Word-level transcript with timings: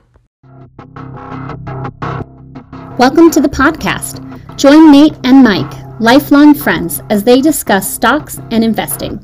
Welcome 2.99 3.31
to 3.31 3.41
the 3.41 3.49
podcast. 3.51 4.57
Join 4.57 4.91
Nate 4.91 5.15
and 5.25 5.45
Mike, 5.45 6.01
lifelong 6.01 6.55
friends, 6.55 7.03
as 7.11 7.23
they 7.25 7.43
discuss 7.43 7.93
stocks 7.93 8.39
and 8.51 8.65
investing. 8.65 9.19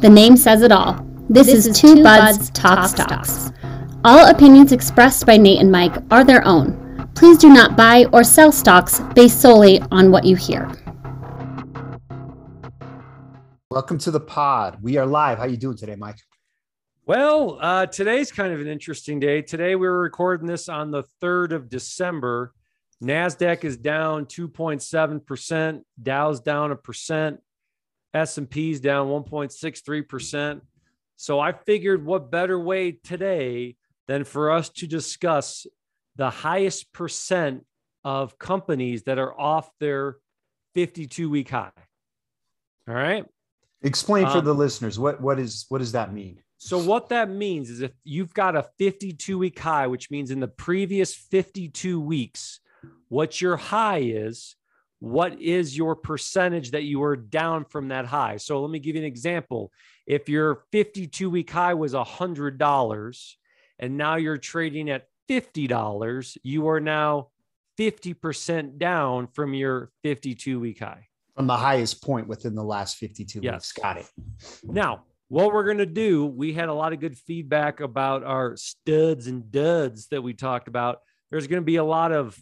The 0.00 0.08
name 0.08 0.38
says 0.38 0.62
it 0.62 0.72
all. 0.72 0.94
This, 1.28 1.48
this 1.48 1.56
is, 1.56 1.66
is, 1.66 1.78
Two, 1.78 2.02
Buds, 2.02 2.38
Buds 2.38 2.48
Talk, 2.50 2.78
Talk 2.78 2.88
stocks. 2.88 3.30
stocks. 3.30 3.52
All 4.06 4.30
opinions 4.30 4.70
expressed 4.70 5.26
by 5.26 5.36
Nate 5.36 5.58
and 5.58 5.72
Mike 5.72 5.96
are 6.12 6.22
their 6.22 6.46
own. 6.46 7.10
Please 7.16 7.36
do 7.38 7.48
not 7.48 7.76
buy 7.76 8.04
or 8.12 8.22
sell 8.22 8.52
stocks 8.52 9.00
based 9.16 9.40
solely 9.40 9.80
on 9.90 10.12
what 10.12 10.22
you 10.22 10.36
hear. 10.36 10.70
Welcome 13.68 13.98
to 13.98 14.12
the 14.12 14.20
pod. 14.20 14.78
We 14.80 14.96
are 14.96 15.06
live. 15.06 15.38
How 15.38 15.44
are 15.46 15.48
you 15.48 15.56
doing 15.56 15.76
today, 15.76 15.96
Mike? 15.96 16.18
Well, 17.04 17.58
uh, 17.60 17.86
today's 17.86 18.30
kind 18.30 18.52
of 18.52 18.60
an 18.60 18.68
interesting 18.68 19.18
day. 19.18 19.42
Today 19.42 19.74
we 19.74 19.88
are 19.88 19.98
recording 19.98 20.46
this 20.46 20.68
on 20.68 20.92
the 20.92 21.02
3rd 21.20 21.50
of 21.50 21.68
December. 21.68 22.54
NASDAQ 23.02 23.64
is 23.64 23.76
down 23.76 24.26
2.7%, 24.26 25.82
Dow's 26.00 26.38
down 26.38 26.70
a 26.70 26.76
percent, 26.76 27.40
S&P's 28.14 28.78
down 28.78 29.08
1.63%. 29.08 30.60
So 31.16 31.40
I 31.40 31.50
figured 31.50 32.06
what 32.06 32.30
better 32.30 32.60
way 32.60 32.92
today 32.92 33.74
than 34.08 34.24
for 34.24 34.50
us 34.50 34.68
to 34.68 34.86
discuss 34.86 35.66
the 36.16 36.30
highest 36.30 36.92
percent 36.92 37.64
of 38.04 38.38
companies 38.38 39.02
that 39.04 39.18
are 39.18 39.38
off 39.38 39.70
their 39.80 40.16
52 40.74 41.28
week 41.28 41.50
high. 41.50 41.70
All 42.88 42.94
right. 42.94 43.24
Explain 43.82 44.26
for 44.26 44.38
um, 44.38 44.44
the 44.44 44.54
listeners 44.54 44.98
what 44.98 45.20
what 45.20 45.38
is 45.38 45.66
what 45.68 45.78
does 45.78 45.92
that 45.92 46.12
mean? 46.12 46.38
So 46.58 46.78
what 46.78 47.10
that 47.10 47.30
means 47.30 47.68
is 47.68 47.82
if 47.82 47.92
you've 48.04 48.32
got 48.32 48.56
a 48.56 48.66
52 48.78 49.38
week 49.38 49.58
high, 49.58 49.86
which 49.86 50.10
means 50.10 50.30
in 50.30 50.40
the 50.40 50.48
previous 50.48 51.14
52 51.14 52.00
weeks, 52.00 52.60
what 53.08 53.40
your 53.40 53.56
high 53.56 54.00
is, 54.00 54.56
what 54.98 55.40
is 55.40 55.76
your 55.76 55.94
percentage 55.94 56.70
that 56.70 56.84
you 56.84 57.00
were 57.00 57.16
down 57.16 57.64
from 57.64 57.88
that 57.88 58.06
high? 58.06 58.38
So 58.38 58.60
let 58.60 58.70
me 58.70 58.78
give 58.78 58.96
you 58.96 59.02
an 59.02 59.06
example. 59.06 59.70
If 60.06 60.28
your 60.28 60.64
52 60.72 61.28
week 61.28 61.50
high 61.50 61.74
was 61.74 61.92
$100 61.92 63.34
and 63.78 63.96
now 63.96 64.16
you're 64.16 64.38
trading 64.38 64.90
at 64.90 65.08
$50, 65.28 66.38
you 66.42 66.68
are 66.68 66.80
now 66.80 67.28
50% 67.78 68.78
down 68.78 69.26
from 69.28 69.54
your 69.54 69.90
52 70.02 70.60
week 70.60 70.80
high. 70.80 71.08
From 71.34 71.46
the 71.46 71.56
highest 71.56 72.02
point 72.02 72.28
within 72.28 72.54
the 72.54 72.64
last 72.64 72.96
52 72.96 73.40
yes. 73.42 73.52
weeks. 73.52 73.72
Got 73.72 73.98
it. 73.98 74.06
Now, 74.64 75.04
what 75.28 75.52
we're 75.52 75.64
going 75.64 75.78
to 75.78 75.86
do, 75.86 76.24
we 76.24 76.52
had 76.52 76.68
a 76.68 76.74
lot 76.74 76.92
of 76.92 77.00
good 77.00 77.18
feedback 77.18 77.80
about 77.80 78.24
our 78.24 78.56
studs 78.56 79.26
and 79.26 79.50
duds 79.50 80.06
that 80.08 80.22
we 80.22 80.32
talked 80.32 80.68
about. 80.68 81.00
There's 81.30 81.46
going 81.46 81.60
to 81.60 81.66
be 81.66 81.76
a 81.76 81.84
lot 81.84 82.12
of 82.12 82.40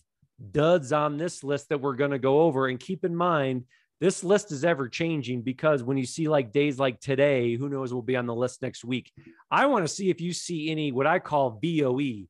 duds 0.52 0.92
on 0.92 1.16
this 1.16 1.42
list 1.42 1.70
that 1.70 1.80
we're 1.80 1.96
going 1.96 2.10
to 2.10 2.18
go 2.18 2.42
over. 2.42 2.68
And 2.68 2.78
keep 2.78 3.04
in 3.04 3.16
mind, 3.16 3.64
this 4.04 4.22
list 4.22 4.52
is 4.52 4.66
ever 4.66 4.86
changing 4.86 5.40
because 5.40 5.82
when 5.82 5.96
you 5.96 6.04
see 6.04 6.28
like 6.28 6.52
days 6.52 6.78
like 6.78 7.00
today, 7.00 7.56
who 7.56 7.70
knows, 7.70 7.90
we'll 7.90 8.02
be 8.02 8.16
on 8.16 8.26
the 8.26 8.34
list 8.34 8.60
next 8.60 8.84
week. 8.84 9.10
I 9.50 9.64
want 9.64 9.82
to 9.82 9.88
see 9.88 10.10
if 10.10 10.20
you 10.20 10.34
see 10.34 10.70
any 10.70 10.92
what 10.92 11.06
I 11.06 11.18
call 11.18 11.58
VOE 11.62 12.26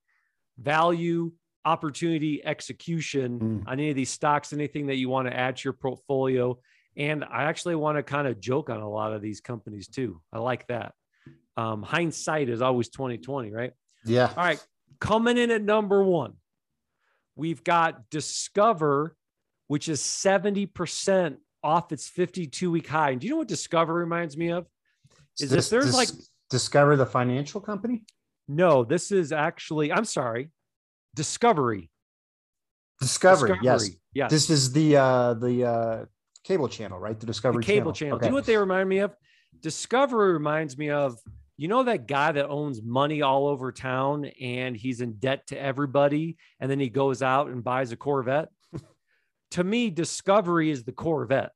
value, 0.57 1.33
opportunity, 1.65 2.45
execution 2.45 3.41
mm. 3.41 3.67
on 3.67 3.73
any 3.73 3.91
of 3.91 3.97
these 3.97 4.11
stocks, 4.11 4.53
anything 4.53 4.87
that 4.87 4.99
you 4.99 5.09
want 5.09 5.27
to 5.27 5.37
add 5.37 5.57
to 5.57 5.65
your 5.65 5.73
portfolio. 5.73 6.57
And 6.97 7.25
I 7.25 7.43
actually 7.43 7.75
want 7.75 7.99
to 7.99 8.05
kind 8.05 8.29
of 8.29 8.39
joke 8.39 8.71
on 8.71 8.81
a 8.81 8.89
lot 8.89 9.13
of 9.13 9.21
these 9.21 9.41
companies 9.41 9.89
too. 9.89 10.21
I 10.33 10.39
like 10.39 10.69
that. 10.69 10.93
Um, 11.57 11.83
hindsight 11.83 12.51
is 12.51 12.63
always 12.63 12.89
2020, 12.91 13.51
right? 13.51 13.73
Yeah. 14.05 14.29
All 14.29 14.45
right. 14.45 14.65
Coming 15.01 15.39
in 15.39 15.51
at 15.51 15.61
number 15.61 16.05
one, 16.05 16.35
we've 17.35 17.65
got 17.65 18.11
Discover, 18.11 19.17
which 19.67 19.89
is 19.89 20.01
70% 20.01 21.39
off 21.65 21.91
its 21.91 22.09
52 22.09 22.71
week 22.71 22.87
high. 22.87 23.11
And 23.11 23.21
do 23.21 23.27
you 23.27 23.33
know 23.33 23.39
what 23.39 23.49
Discover 23.49 23.95
reminds 23.95 24.37
me 24.37 24.51
of? 24.51 24.67
Is 25.41 25.51
this, 25.51 25.71
there's 25.71 25.87
this, 25.87 25.95
like 25.95 26.09
Discover 26.51 26.97
the 26.97 27.07
financial 27.07 27.61
company? 27.61 28.05
No, 28.47 28.85
this 28.85 29.11
is 29.11 29.33
actually, 29.33 29.91
I'm 29.91 30.05
sorry, 30.05 30.51
Discovery. 31.15 31.91
Discovery, 33.01 33.49
Discovery. 33.49 33.65
yes. 33.65 33.91
Yes. 34.15 34.31
This 34.31 34.51
is 34.51 34.73
the 34.73 34.97
uh 34.97 35.35
the 35.35 35.65
uh 35.65 36.05
cable 36.45 36.69
channel, 36.69 36.99
right? 36.99 37.19
The 37.19 37.27
Discovery 37.27 37.63
the 37.63 37.67
cable 37.67 37.93
channel. 37.93 37.95
channel. 37.95 38.17
Okay. 38.17 38.23
Do 38.23 38.27
you 38.27 38.31
know 38.31 38.37
what 38.37 38.47
they 38.47 38.57
remind 38.57 38.89
me 38.89 38.99
of? 38.99 39.15
Discovery 39.61 40.33
reminds 40.33 40.79
me 40.79 40.91
of 40.91 41.19
you 41.57 41.69
know 41.69 41.83
that 41.85 42.07
guy 42.07 42.33
that 42.33 42.49
owns 42.49 42.83
money 42.83 43.23
all 43.23 43.49
over 43.49 43.73
town 43.73 44.27
and 44.41 44.77
he's 44.77 45.01
in 45.01 45.15
debt 45.15 45.47
to 45.49 45.61
everybody 45.61 46.37
and 46.61 46.71
then 46.71 46.79
he 46.79 46.89
goes 46.89 47.23
out 47.23 47.49
and 47.49 47.65
buys 47.65 47.91
a 47.91 47.97
Corvette? 47.97 48.49
To 49.55 49.63
me, 49.63 49.89
Discovery 49.89 50.71
is 50.71 50.83
the 50.83 50.93
Corvette. 50.93 51.53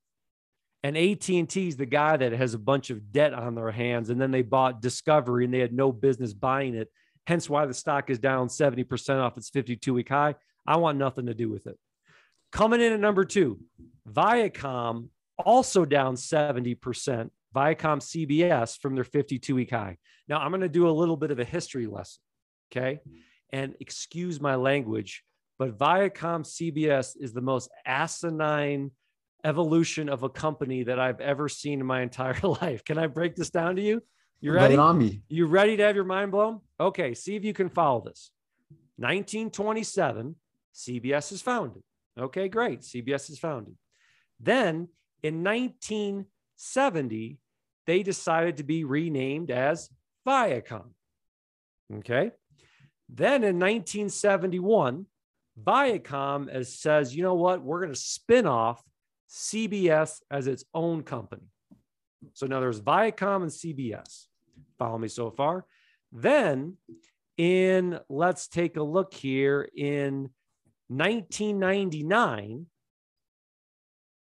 And 0.85 0.97
AT&T 0.97 1.69
is 1.69 1.77
the 1.77 1.85
guy 1.85 2.17
that 2.17 2.31
has 2.31 2.55
a 2.55 2.59
bunch 2.59 2.91
of 2.91 3.11
debt 3.11 3.35
on 3.35 3.57
their 3.57 3.73
hands. 3.73 4.09
And 4.11 4.21
then 4.21 4.31
they 4.31 4.43
bought 4.43 4.81
Discovery 4.81 5.45
and 5.45 5.53
they 5.53 5.59
had 5.59 5.73
no 5.73 5.91
business 5.91 6.33
buying 6.33 6.77
it. 6.77 6.89
Hence 7.27 7.51
why 7.51 7.67
the 7.67 7.75
stock 7.75 8.09
is 8.09 8.21
down 8.21 8.47
70% 8.47 9.21
off 9.21 9.37
its 9.37 9.51
52 9.51 9.95
week 9.95 10.11
high. 10.11 10.37
I 10.65 10.77
want 10.77 10.97
nothing 10.97 11.27
to 11.27 11.35
do 11.35 11.51
with 11.51 11.67
it. 11.67 11.77
Coming 12.53 12.81
in 12.81 12.93
at 12.93 13.01
number 13.01 13.25
two, 13.25 13.59
Viacom 14.09 15.09
also 15.37 15.85
down 15.85 16.15
70%. 16.15 16.77
Viacom 17.53 18.01
CBS 18.01 18.79
from 18.79 18.95
their 18.95 19.03
52 19.03 19.57
week 19.57 19.71
high. 19.73 19.99
Now 20.29 20.39
I'm 20.39 20.53
going 20.53 20.61
to 20.61 20.69
do 20.69 20.89
a 20.89 20.91
little 20.91 21.17
bit 21.17 21.33
of 21.33 21.41
a 21.41 21.45
history 21.45 21.89
lesson. 21.89 22.21
Okay. 22.71 23.01
And 23.51 23.75
excuse 23.81 24.41
my 24.41 24.55
language, 24.55 25.25
but 25.59 25.77
Viacom 25.77 26.45
CBS 26.45 27.17
is 27.19 27.33
the 27.33 27.41
most 27.41 27.71
asinine 27.85 28.93
evolution 29.45 30.09
of 30.09 30.23
a 30.23 30.29
company 30.29 30.85
that 30.85 30.99
I've 30.99 31.21
ever 31.21 31.49
seen 31.49 31.81
in 31.81 31.87
my 31.87 32.03
entire 32.09 32.41
life. 32.43 32.85
Can 32.85 32.99
I 32.99 33.07
break 33.07 33.35
this 33.37 33.51
down 33.51 33.77
to 33.77 33.83
you? 33.83 34.03
You 34.41 34.53
ready? 34.53 34.77
Lay 34.77 34.81
on 34.81 34.99
me. 34.99 35.23
You 35.29 35.47
ready 35.47 35.77
to 35.77 35.83
have 35.83 35.97
your 35.97 36.05
mind 36.05 36.31
blown? 36.31 36.61
Okay, 36.79 37.13
see 37.15 37.35
if 37.35 37.45
you 37.45 37.53
can 37.53 37.69
follow 37.69 38.03
this. 38.03 38.31
1927, 38.97 40.37
CBS 40.75 41.33
is 41.33 41.43
founded. 41.43 41.83
Okay, 42.19 42.49
great. 42.49 42.81
CBS 42.81 43.31
is 43.31 43.39
founded. 43.39 43.75
Then 44.41 44.89
in 45.23 45.43
1970, 45.43 47.39
they 47.87 48.03
decided 48.03 48.59
to 48.59 48.65
be 48.65 48.85
renamed 48.85 49.51
as 49.51 49.89
Viacom. 50.27 50.91
Okay. 51.97 52.33
Then 53.09 53.43
in 53.43 53.59
1971, 53.59 55.07
Viacom 55.65 56.49
as 56.49 56.79
says, 56.79 57.15
you 57.15 57.23
know 57.23 57.35
what, 57.35 57.63
we're 57.63 57.81
going 57.81 57.93
to 57.93 57.99
spin 57.99 58.47
off 58.47 58.83
CBS 59.29 60.21
as 60.31 60.47
its 60.47 60.65
own 60.75 61.03
company. 61.03 61.49
So 62.35 62.47
now 62.47 62.61
there's 62.61 62.81
Viacom 62.81 63.43
and 63.43 63.51
CBS. 63.51 64.27
Follow 64.79 64.99
me 64.99 65.09
so 65.09 65.31
far. 65.31 65.67
Then 66.13 66.77
in 67.37 67.99
let's 68.09 68.49
take 68.49 68.77
a 68.77 68.83
look 68.83 69.15
here 69.15 69.69
in 69.77 70.31
1999 70.89 72.67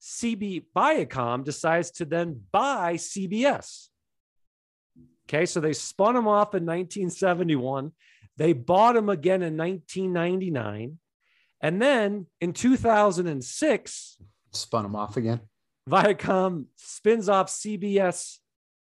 CB 0.00 0.64
Viacom 0.75 1.44
decides 1.44 1.90
to 1.93 2.05
then 2.05 2.40
buy 2.50 2.94
CBS. 2.94 3.88
Okay, 5.28 5.46
so 5.46 5.61
they 5.61 5.73
spun 5.73 6.14
them 6.14 6.26
off 6.26 6.55
in 6.55 6.64
1971. 6.64 7.93
They 8.37 8.52
bought 8.52 8.94
them 8.94 9.08
again 9.08 9.43
in 9.43 9.56
1999. 9.56 10.99
And 11.62 11.81
then 11.81 12.26
in 12.41 12.53
2006, 12.53 14.17
spun 14.50 14.82
them 14.82 14.97
off 14.97 15.17
again. 15.17 15.41
Viacom 15.88 16.67
spins 16.76 17.29
off 17.29 17.49
CBS 17.49 18.38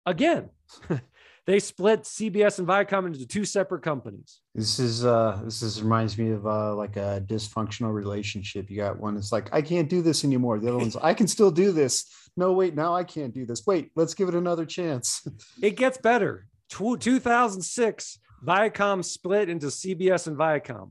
again. 0.04 0.50
they 1.46 1.60
split 1.60 2.02
CBS 2.02 2.58
and 2.58 2.66
Viacom 2.66 3.06
into 3.06 3.26
two 3.26 3.44
separate 3.44 3.82
companies. 3.82 4.40
This 4.54 4.78
is 4.78 5.04
uh 5.04 5.40
this 5.44 5.62
is 5.62 5.82
reminds 5.82 6.18
me 6.18 6.30
of 6.30 6.46
uh 6.46 6.74
like 6.74 6.96
a 6.96 7.22
dysfunctional 7.26 7.94
relationship. 7.94 8.68
You 8.68 8.76
got 8.76 8.98
one 8.98 9.14
that's 9.14 9.32
like, 9.32 9.48
I 9.52 9.62
can't 9.62 9.88
do 9.88 10.02
this 10.02 10.24
anymore. 10.24 10.58
The 10.58 10.68
other 10.68 10.78
one's 10.78 10.96
I 10.96 11.14
can 11.14 11.28
still 11.28 11.50
do 11.50 11.72
this. 11.72 12.04
No, 12.36 12.52
wait, 12.52 12.74
now 12.74 12.94
I 12.94 13.04
can't 13.04 13.32
do 13.32 13.46
this. 13.46 13.66
Wait, 13.66 13.90
let's 13.94 14.14
give 14.14 14.28
it 14.28 14.34
another 14.34 14.66
chance. 14.66 15.26
it 15.62 15.76
gets 15.76 15.98
better. 15.98 16.46
2006, 16.68 18.18
Viacom 18.44 19.04
split 19.04 19.48
into 19.48 19.68
CBS 19.68 20.26
and 20.26 20.36
Viacom. 20.36 20.90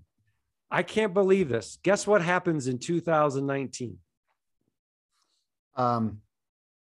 I 0.70 0.84
can't 0.84 1.14
believe 1.14 1.50
this. 1.50 1.78
Guess 1.84 2.08
what 2.08 2.22
happens 2.22 2.68
in 2.68 2.80
2019? 2.80 3.98
Um, 5.76 6.22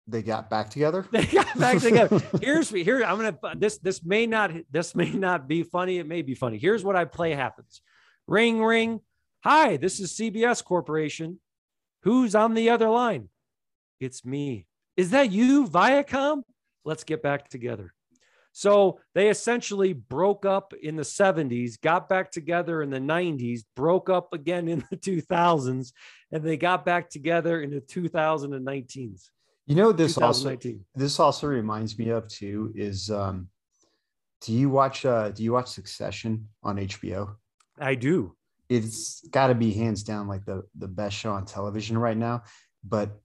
they 0.07 0.23
got 0.23 0.49
back 0.49 0.71
together. 0.71 1.07
They 1.11 1.27
got 1.27 1.59
back 1.59 1.79
together. 1.79 2.23
Here's 2.41 2.71
here. 2.71 3.03
I'm 3.05 3.17
gonna 3.17 3.57
this 3.57 3.79
this 3.79 4.05
may 4.05 4.27
not 4.27 4.53
this 4.71 4.95
may 4.95 5.11
not 5.11 5.49
be 5.49 5.63
funny. 5.63 5.99
It 5.99 6.07
may 6.07 6.23
be 6.23 6.35
funny. 6.35 6.59
Here's 6.59 6.85
what 6.85 6.97
I 6.97 7.05
play 7.05 7.33
happens. 7.33 7.81
Ring 8.27 8.63
ring. 8.63 9.01
Hi, 9.45 9.77
this 9.77 10.01
is 10.01 10.13
CBS 10.13 10.65
Corporation. 10.65 11.41
Who's 12.03 12.35
on 12.35 12.55
the 12.55 12.71
other 12.71 12.89
line? 12.89 13.29
It's 14.01 14.25
me. 14.25 14.67
Is 14.97 15.11
that 15.11 15.31
you, 15.31 15.67
Viacom? 15.67 16.43
Let's 16.85 17.05
get 17.05 17.23
back 17.23 17.49
together. 17.49 17.93
So 18.57 19.01
they 19.13 19.29
essentially 19.29 19.93
broke 19.93 20.47
up 20.47 20.73
in 20.73 20.97
the 20.97 21.03
70s, 21.03 21.79
got 21.79 22.09
back 22.09 22.31
together 22.31 22.81
in 22.81 22.89
the 22.89 22.99
90s, 22.99 23.65
broke 23.75 24.09
up 24.09 24.33
again 24.33 24.67
in 24.67 24.83
the 24.91 24.97
2000s, 24.97 25.93
and 26.33 26.43
they 26.43 26.57
got 26.57 26.83
back 26.83 27.11
together 27.11 27.61
in 27.61 27.69
the 27.69 27.83
2019s. 27.83 29.29
You 29.67 29.75
know, 29.75 29.93
this 29.93 30.17
also 30.17 30.57
this 30.95 31.21
also 31.21 31.47
reminds 31.49 31.99
me 31.99 32.09
of 32.09 32.29
too 32.29 32.73
is 32.75 33.11
um 33.11 33.49
do 34.41 34.55
you 34.55 34.71
watch 34.71 35.05
uh 35.05 35.29
do 35.29 35.43
you 35.43 35.53
watch 35.53 35.69
Succession 35.69 36.49
on 36.63 36.79
HBO? 36.79 37.35
I 37.79 37.95
do. 37.95 38.37
It's 38.71 39.21
got 39.29 39.49
to 39.49 39.55
be 39.55 39.75
hands 39.75 40.03
down 40.03 40.29
like 40.29 40.47
the 40.47 40.63
the 40.79 40.89
best 40.89 41.15
show 41.15 41.33
on 41.33 41.45
television 41.45 41.99
right 41.99 42.17
now, 42.17 42.45
but 42.83 43.21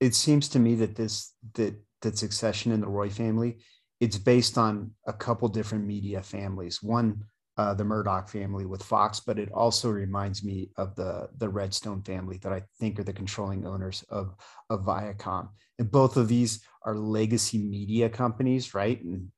it 0.00 0.16
seems 0.16 0.48
to 0.48 0.58
me 0.58 0.74
that 0.76 0.96
this 0.96 1.32
that 1.54 1.76
that 2.02 2.18
Succession 2.18 2.72
and 2.72 2.82
the 2.82 2.88
Roy 2.88 3.08
family 3.08 3.58
it's 4.00 4.18
based 4.18 4.58
on 4.58 4.92
a 5.06 5.12
couple 5.12 5.48
different 5.48 5.86
media 5.86 6.22
families. 6.22 6.82
One, 6.82 7.24
uh, 7.56 7.74
the 7.74 7.84
Murdoch 7.84 8.28
family 8.28 8.66
with 8.66 8.82
Fox, 8.82 9.18
but 9.18 9.38
it 9.38 9.50
also 9.52 9.90
reminds 9.90 10.44
me 10.44 10.70
of 10.76 10.94
the 10.94 11.28
the 11.38 11.48
Redstone 11.48 12.02
family 12.02 12.38
that 12.38 12.52
I 12.52 12.62
think 12.78 13.00
are 13.00 13.04
the 13.04 13.12
controlling 13.12 13.66
owners 13.66 14.04
of 14.10 14.34
of 14.70 14.84
Viacom. 14.84 15.48
And 15.78 15.90
both 15.90 16.16
of 16.16 16.28
these 16.28 16.60
are 16.84 16.96
legacy 16.96 17.58
media 17.58 18.08
companies, 18.08 18.74
right? 18.74 19.02
And 19.02 19.28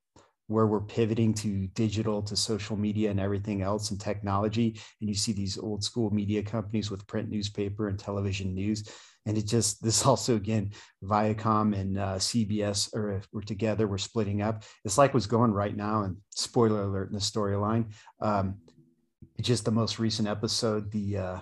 where 0.49 0.67
we're 0.67 0.81
pivoting 0.81 1.33
to 1.33 1.69
digital, 1.69 2.21
to 2.23 2.37
social 2.37 2.77
media, 2.77 3.11
and 3.11 3.21
everything 3.21 3.63
else, 3.63 3.91
and 3.91 4.01
technology. 4.01 4.79
And 5.01 5.09
you 5.09 5.15
see 5.15 5.33
these 5.33 5.57
old 5.57 5.83
school 5.83 6.11
media 6.11 6.43
companies 6.43 6.91
with 6.91 7.07
print 7.07 7.31
newspaper 7.31 7.89
and 7.89 7.99
television 7.99 8.53
news 8.53 8.85
and 9.27 9.37
it 9.37 9.47
just 9.47 9.83
this 9.83 10.07
also 10.07 10.37
again 10.37 10.71
viacom 11.05 11.77
and 11.79 11.99
uh, 11.99 12.17
cbs 12.17 12.95
are 12.95 13.23
we're 13.33 13.43
together 13.43 13.87
we're 13.87 13.99
splitting 13.99 14.43
up. 14.43 14.65
It's 14.85 14.99
like 14.99 15.15
what's 15.15 15.27
going 15.27 15.53
right 15.53 15.77
now 15.77 16.03
and 16.03 16.17
spoiler 16.31 16.83
alert 16.83 17.09
in 17.09 17.15
the 17.15 17.21
storyline 17.21 17.93
um, 18.21 18.57
just 19.41 19.65
the 19.65 19.71
most 19.71 19.99
recent 19.99 20.29
episode 20.29 20.91
the 20.91 21.17
uh, 21.17 21.39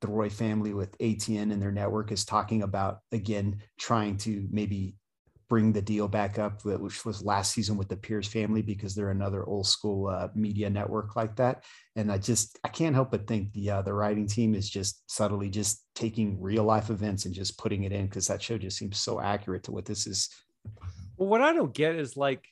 the 0.00 0.08
roy 0.08 0.28
family 0.28 0.74
with 0.74 0.96
atn 0.98 1.52
and 1.52 1.62
their 1.62 1.72
network 1.72 2.12
is 2.12 2.24
talking 2.24 2.62
about 2.62 2.98
again 3.12 3.62
trying 3.78 4.16
to 4.16 4.48
maybe 4.50 4.96
bring 5.52 5.70
the 5.70 5.82
deal 5.82 6.08
back 6.08 6.38
up, 6.38 6.64
which 6.64 7.04
was 7.04 7.22
last 7.22 7.52
season 7.52 7.76
with 7.76 7.86
the 7.86 7.94
Pierce 7.94 8.26
family, 8.26 8.62
because 8.62 8.94
they're 8.94 9.10
another 9.10 9.44
old 9.44 9.66
school 9.66 10.08
uh, 10.08 10.28
media 10.34 10.70
network 10.70 11.14
like 11.14 11.36
that. 11.36 11.64
And 11.94 12.10
I 12.10 12.16
just 12.16 12.58
I 12.64 12.68
can't 12.68 12.94
help 12.94 13.10
but 13.10 13.26
think 13.26 13.52
the 13.52 13.68
uh, 13.68 13.82
the 13.82 13.92
writing 13.92 14.26
team 14.26 14.54
is 14.54 14.70
just 14.70 15.02
subtly 15.10 15.50
just 15.50 15.84
taking 15.94 16.40
real 16.40 16.64
life 16.64 16.88
events 16.88 17.26
and 17.26 17.34
just 17.34 17.58
putting 17.58 17.84
it 17.84 17.92
in 17.92 18.06
because 18.06 18.28
that 18.28 18.40
show 18.40 18.56
just 18.56 18.78
seems 18.78 18.98
so 18.98 19.20
accurate 19.20 19.64
to 19.64 19.72
what 19.72 19.84
this 19.84 20.06
is. 20.06 20.30
Well, 21.18 21.28
what 21.28 21.42
I 21.42 21.52
don't 21.52 21.74
get 21.74 21.96
is 21.96 22.16
like, 22.16 22.48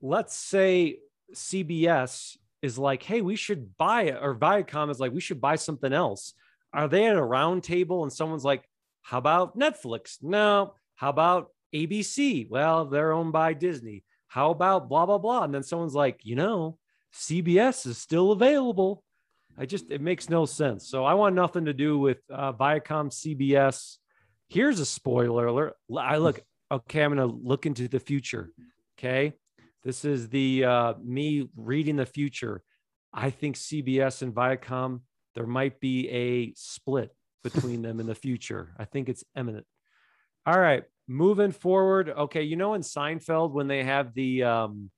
let's 0.00 0.36
say 0.36 0.98
CBS 1.34 2.36
is 2.62 2.78
like, 2.78 3.02
hey, 3.02 3.20
we 3.20 3.34
should 3.34 3.76
buy 3.76 4.02
it, 4.02 4.18
or 4.22 4.32
Viacom 4.36 4.92
is 4.92 5.00
like, 5.00 5.10
we 5.10 5.20
should 5.20 5.40
buy 5.40 5.56
something 5.56 5.92
else. 5.92 6.34
Are 6.72 6.86
they 6.86 7.06
at 7.06 7.16
a 7.16 7.24
round 7.24 7.64
table 7.64 8.04
and 8.04 8.12
someone's 8.12 8.44
like, 8.44 8.62
how 9.02 9.18
about 9.18 9.58
Netflix? 9.58 10.18
No. 10.22 10.74
How 10.94 11.10
about 11.10 11.50
ABC, 11.74 12.48
well, 12.48 12.86
they're 12.86 13.12
owned 13.12 13.32
by 13.32 13.52
Disney. 13.52 14.04
How 14.28 14.50
about 14.50 14.88
blah, 14.88 15.06
blah, 15.06 15.18
blah? 15.18 15.44
And 15.44 15.52
then 15.52 15.62
someone's 15.62 15.94
like, 15.94 16.20
you 16.22 16.36
know, 16.36 16.78
CBS 17.14 17.86
is 17.86 17.98
still 17.98 18.32
available. 18.32 19.02
I 19.58 19.66
just, 19.66 19.90
it 19.90 20.00
makes 20.00 20.28
no 20.28 20.46
sense. 20.46 20.88
So 20.88 21.04
I 21.04 21.14
want 21.14 21.34
nothing 21.34 21.66
to 21.66 21.72
do 21.72 21.98
with 21.98 22.18
uh, 22.32 22.52
Viacom 22.52 23.10
CBS. 23.10 23.96
Here's 24.48 24.80
a 24.80 24.86
spoiler 24.86 25.46
alert. 25.46 25.74
I 25.96 26.16
look, 26.18 26.40
okay, 26.70 27.02
I'm 27.02 27.14
going 27.14 27.28
to 27.28 27.36
look 27.36 27.66
into 27.66 27.88
the 27.88 28.00
future. 28.00 28.50
Okay. 28.98 29.34
This 29.82 30.04
is 30.04 30.28
the 30.28 30.64
uh, 30.64 30.94
me 31.02 31.48
reading 31.56 31.96
the 31.96 32.06
future. 32.06 32.62
I 33.12 33.30
think 33.30 33.56
CBS 33.56 34.22
and 34.22 34.34
Viacom, 34.34 35.00
there 35.34 35.46
might 35.46 35.78
be 35.78 36.08
a 36.08 36.54
split 36.56 37.14
between 37.42 37.82
them 37.82 38.00
in 38.00 38.06
the 38.06 38.14
future. 38.14 38.74
I 38.78 38.86
think 38.86 39.08
it's 39.08 39.24
imminent. 39.36 39.66
All 40.46 40.58
right 40.58 40.84
moving 41.06 41.52
forward 41.52 42.08
okay 42.08 42.42
you 42.42 42.56
know 42.56 42.74
in 42.74 42.80
seinfeld 42.80 43.52
when 43.52 43.68
they 43.68 43.84
have 43.84 44.14
the 44.14 44.42
um 44.42 44.90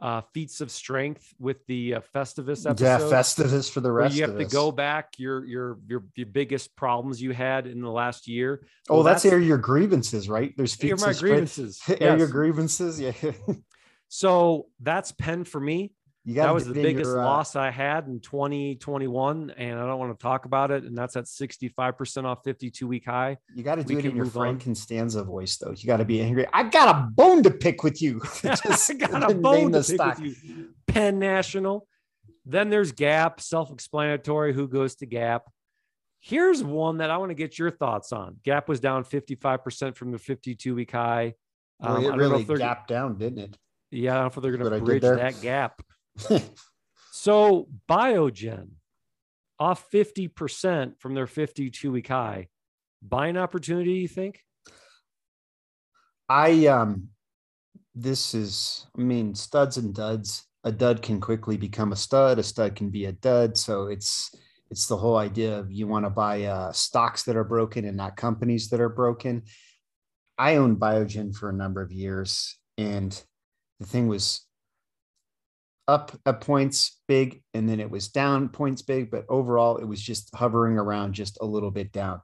uh 0.00 0.20
feats 0.34 0.60
of 0.60 0.70
strength 0.70 1.32
with 1.38 1.64
the 1.66 1.94
uh, 1.94 2.00
festivus 2.14 2.68
episode? 2.68 2.84
Yeah 2.84 2.98
festivus 2.98 3.70
for 3.70 3.80
the 3.80 3.90
rest 3.90 4.14
you 4.14 4.22
have 4.22 4.36
to 4.36 4.44
go 4.44 4.70
back 4.70 5.14
your 5.16 5.44
your 5.44 5.78
your, 5.88 6.04
your 6.16 6.26
biggest 6.26 6.74
problems 6.76 7.22
you 7.22 7.32
had 7.32 7.66
in 7.66 7.80
the 7.80 7.90
last 7.90 8.28
year? 8.28 8.66
Oh 8.90 9.02
that's, 9.02 9.22
that's 9.22 9.32
air 9.32 9.40
your 9.40 9.58
grievances 9.58 10.28
right? 10.28 10.52
There's 10.56 10.74
feats 10.74 11.04
my 11.04 11.12
grievances 11.14 11.80
air 11.88 11.96
yes. 12.00 12.18
your 12.18 12.28
grievances 12.28 13.00
yeah. 13.00 13.12
So 14.08 14.66
that's 14.78 15.10
Penn 15.12 15.44
for 15.44 15.58
me 15.58 15.92
you 16.24 16.34
that 16.34 16.54
was 16.54 16.66
the 16.66 16.74
biggest 16.74 17.08
your, 17.08 17.20
uh... 17.20 17.24
loss 17.24 17.56
I 17.56 17.70
had 17.70 18.06
in 18.06 18.20
2021, 18.20 19.50
and 19.56 19.78
I 19.78 19.86
don't 19.86 19.98
want 19.98 20.16
to 20.16 20.22
talk 20.22 20.44
about 20.44 20.70
it. 20.70 20.84
And 20.84 20.96
that's 20.96 21.16
at 21.16 21.24
65% 21.24 22.24
off 22.24 22.44
52 22.44 22.86
week 22.86 23.06
high. 23.06 23.38
You 23.54 23.64
got 23.64 23.76
to 23.76 23.84
do 23.84 23.94
we 23.94 24.00
it 24.00 24.06
in 24.06 24.16
your 24.16 24.26
Frank 24.26 24.64
on. 24.66 25.24
Voice, 25.24 25.56
though. 25.56 25.72
You 25.76 25.86
got 25.86 25.96
to 25.96 26.04
be 26.04 26.20
angry. 26.20 26.46
I 26.52 26.64
got 26.64 26.94
a 26.94 27.10
bone 27.10 27.42
to 27.42 27.50
pick 27.50 27.82
with 27.82 28.00
you. 28.00 28.20
Just 28.42 28.90
I 28.90 28.94
got 28.94 29.30
a 29.30 29.34
bone 29.34 29.72
to 29.72 29.78
pick 29.78 29.96
stock. 29.96 30.18
with 30.18 30.44
you. 30.44 30.70
Penn 30.86 31.18
National. 31.18 31.88
Then 32.44 32.70
there's 32.70 32.92
Gap, 32.92 33.40
self 33.40 33.72
explanatory. 33.72 34.52
Who 34.52 34.68
goes 34.68 34.94
to 34.96 35.06
Gap? 35.06 35.50
Here's 36.20 36.62
one 36.62 36.98
that 36.98 37.10
I 37.10 37.16
want 37.16 37.30
to 37.30 37.34
get 37.34 37.58
your 37.58 37.72
thoughts 37.72 38.12
on. 38.12 38.36
Gap 38.44 38.68
was 38.68 38.78
down 38.78 39.04
55% 39.04 39.96
from 39.96 40.12
the 40.12 40.18
52 40.18 40.74
week 40.76 40.92
high. 40.92 41.34
Um, 41.80 42.04
well, 42.04 42.12
it 42.12 42.16
really 42.16 42.44
gapped 42.44 42.86
down, 42.86 43.18
didn't 43.18 43.40
it? 43.40 43.58
Yeah, 43.90 44.12
I 44.12 44.14
don't 44.14 44.22
know 44.22 44.26
if 44.28 44.42
they're 44.42 44.56
going 44.56 44.72
to 44.72 44.84
bridge 44.84 45.02
that 45.02 45.40
gap. 45.42 45.82
so 47.12 47.68
Biogen 47.88 48.68
off 49.58 49.88
50% 49.90 50.98
from 50.98 51.14
their 51.14 51.26
52 51.26 51.92
week 51.92 52.08
high. 52.08 52.48
Buying 53.02 53.36
opportunity, 53.36 53.92
you 53.92 54.08
think? 54.08 54.40
I 56.28 56.66
um 56.66 57.08
this 57.94 58.34
is 58.34 58.86
I 58.96 59.02
mean 59.02 59.34
studs 59.34 59.76
and 59.76 59.94
duds. 59.94 60.46
A 60.64 60.72
dud 60.72 61.02
can 61.02 61.20
quickly 61.20 61.56
become 61.56 61.92
a 61.92 61.96
stud, 61.96 62.38
a 62.38 62.42
stud 62.42 62.76
can 62.76 62.90
be 62.90 63.06
a 63.06 63.12
dud. 63.12 63.56
So 63.56 63.86
it's 63.86 64.32
it's 64.70 64.86
the 64.86 64.96
whole 64.96 65.18
idea 65.18 65.58
of 65.58 65.70
you 65.70 65.86
want 65.86 66.06
to 66.06 66.10
buy 66.10 66.44
uh, 66.44 66.72
stocks 66.72 67.24
that 67.24 67.36
are 67.36 67.44
broken 67.44 67.84
and 67.84 67.96
not 67.96 68.16
companies 68.16 68.70
that 68.70 68.80
are 68.80 68.88
broken. 68.88 69.42
I 70.38 70.56
owned 70.56 70.78
Biogen 70.78 71.34
for 71.34 71.50
a 71.50 71.52
number 71.52 71.82
of 71.82 71.92
years, 71.92 72.56
and 72.78 73.12
the 73.80 73.86
thing 73.86 74.08
was 74.08 74.46
up 75.88 76.12
at 76.26 76.40
points 76.40 77.00
big 77.08 77.42
and 77.54 77.68
then 77.68 77.80
it 77.80 77.90
was 77.90 78.08
down 78.08 78.48
points 78.48 78.82
big, 78.82 79.10
but 79.10 79.24
overall 79.28 79.76
it 79.78 79.84
was 79.84 80.00
just 80.00 80.34
hovering 80.34 80.78
around 80.78 81.12
just 81.12 81.38
a 81.40 81.46
little 81.46 81.70
bit 81.70 81.92
down. 81.92 82.20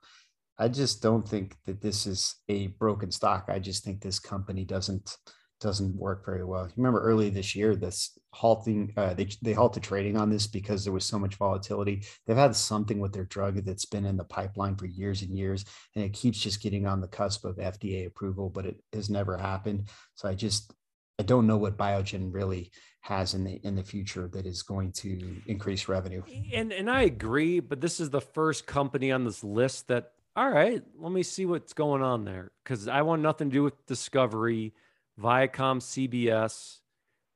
I 0.58 0.68
just 0.68 1.02
don't 1.02 1.28
think 1.28 1.56
that 1.66 1.80
this 1.80 2.06
is 2.06 2.34
a 2.48 2.68
broken 2.68 3.10
stock. 3.10 3.46
I 3.48 3.58
just 3.58 3.84
think 3.84 4.00
this 4.00 4.18
company 4.18 4.64
doesn't 4.64 5.16
doesn't 5.60 5.96
work 5.96 6.24
very 6.24 6.44
well. 6.44 6.68
Remember 6.76 7.00
early 7.00 7.30
this 7.30 7.56
year, 7.56 7.74
this 7.74 8.16
halting, 8.32 8.92
uh, 8.96 9.14
they, 9.14 9.28
they 9.42 9.52
halted 9.52 9.82
trading 9.82 10.16
on 10.16 10.30
this 10.30 10.46
because 10.46 10.84
there 10.84 10.92
was 10.92 11.04
so 11.04 11.18
much 11.18 11.34
volatility. 11.34 12.04
They've 12.26 12.36
had 12.36 12.54
something 12.54 13.00
with 13.00 13.12
their 13.12 13.24
drug 13.24 13.56
that's 13.64 13.84
been 13.84 14.04
in 14.04 14.16
the 14.16 14.24
pipeline 14.24 14.76
for 14.76 14.86
years 14.86 15.22
and 15.22 15.36
years, 15.36 15.64
and 15.94 16.04
it 16.04 16.12
keeps 16.12 16.38
just 16.38 16.62
getting 16.62 16.86
on 16.86 17.00
the 17.00 17.08
cusp 17.08 17.44
of 17.44 17.56
FDA 17.56 18.06
approval, 18.06 18.50
but 18.50 18.66
it 18.66 18.80
has 18.92 19.10
never 19.10 19.36
happened. 19.36 19.88
So 20.14 20.28
I 20.28 20.34
just, 20.34 20.72
I 21.18 21.24
don't 21.24 21.46
know 21.46 21.56
what 21.56 21.76
Biogen 21.76 22.32
really 22.32 22.70
has 23.00 23.34
in 23.34 23.44
the 23.44 23.60
in 23.64 23.74
the 23.74 23.82
future 23.82 24.28
that 24.28 24.46
is 24.46 24.62
going 24.62 24.92
to 24.92 25.36
increase 25.46 25.88
revenue. 25.88 26.22
And 26.52 26.72
and 26.72 26.90
I 26.90 27.02
agree, 27.02 27.60
but 27.60 27.80
this 27.80 28.00
is 28.00 28.10
the 28.10 28.20
first 28.20 28.66
company 28.66 29.10
on 29.10 29.24
this 29.24 29.42
list 29.42 29.88
that 29.88 30.12
all 30.36 30.48
right, 30.50 30.82
let 30.96 31.10
me 31.10 31.24
see 31.24 31.46
what's 31.46 31.72
going 31.72 32.02
on 32.02 32.24
there 32.24 32.52
cuz 32.64 32.86
I 32.86 33.02
want 33.02 33.22
nothing 33.22 33.50
to 33.50 33.54
do 33.54 33.62
with 33.64 33.86
Discovery, 33.86 34.74
Viacom, 35.20 35.80
CBS. 35.80 36.80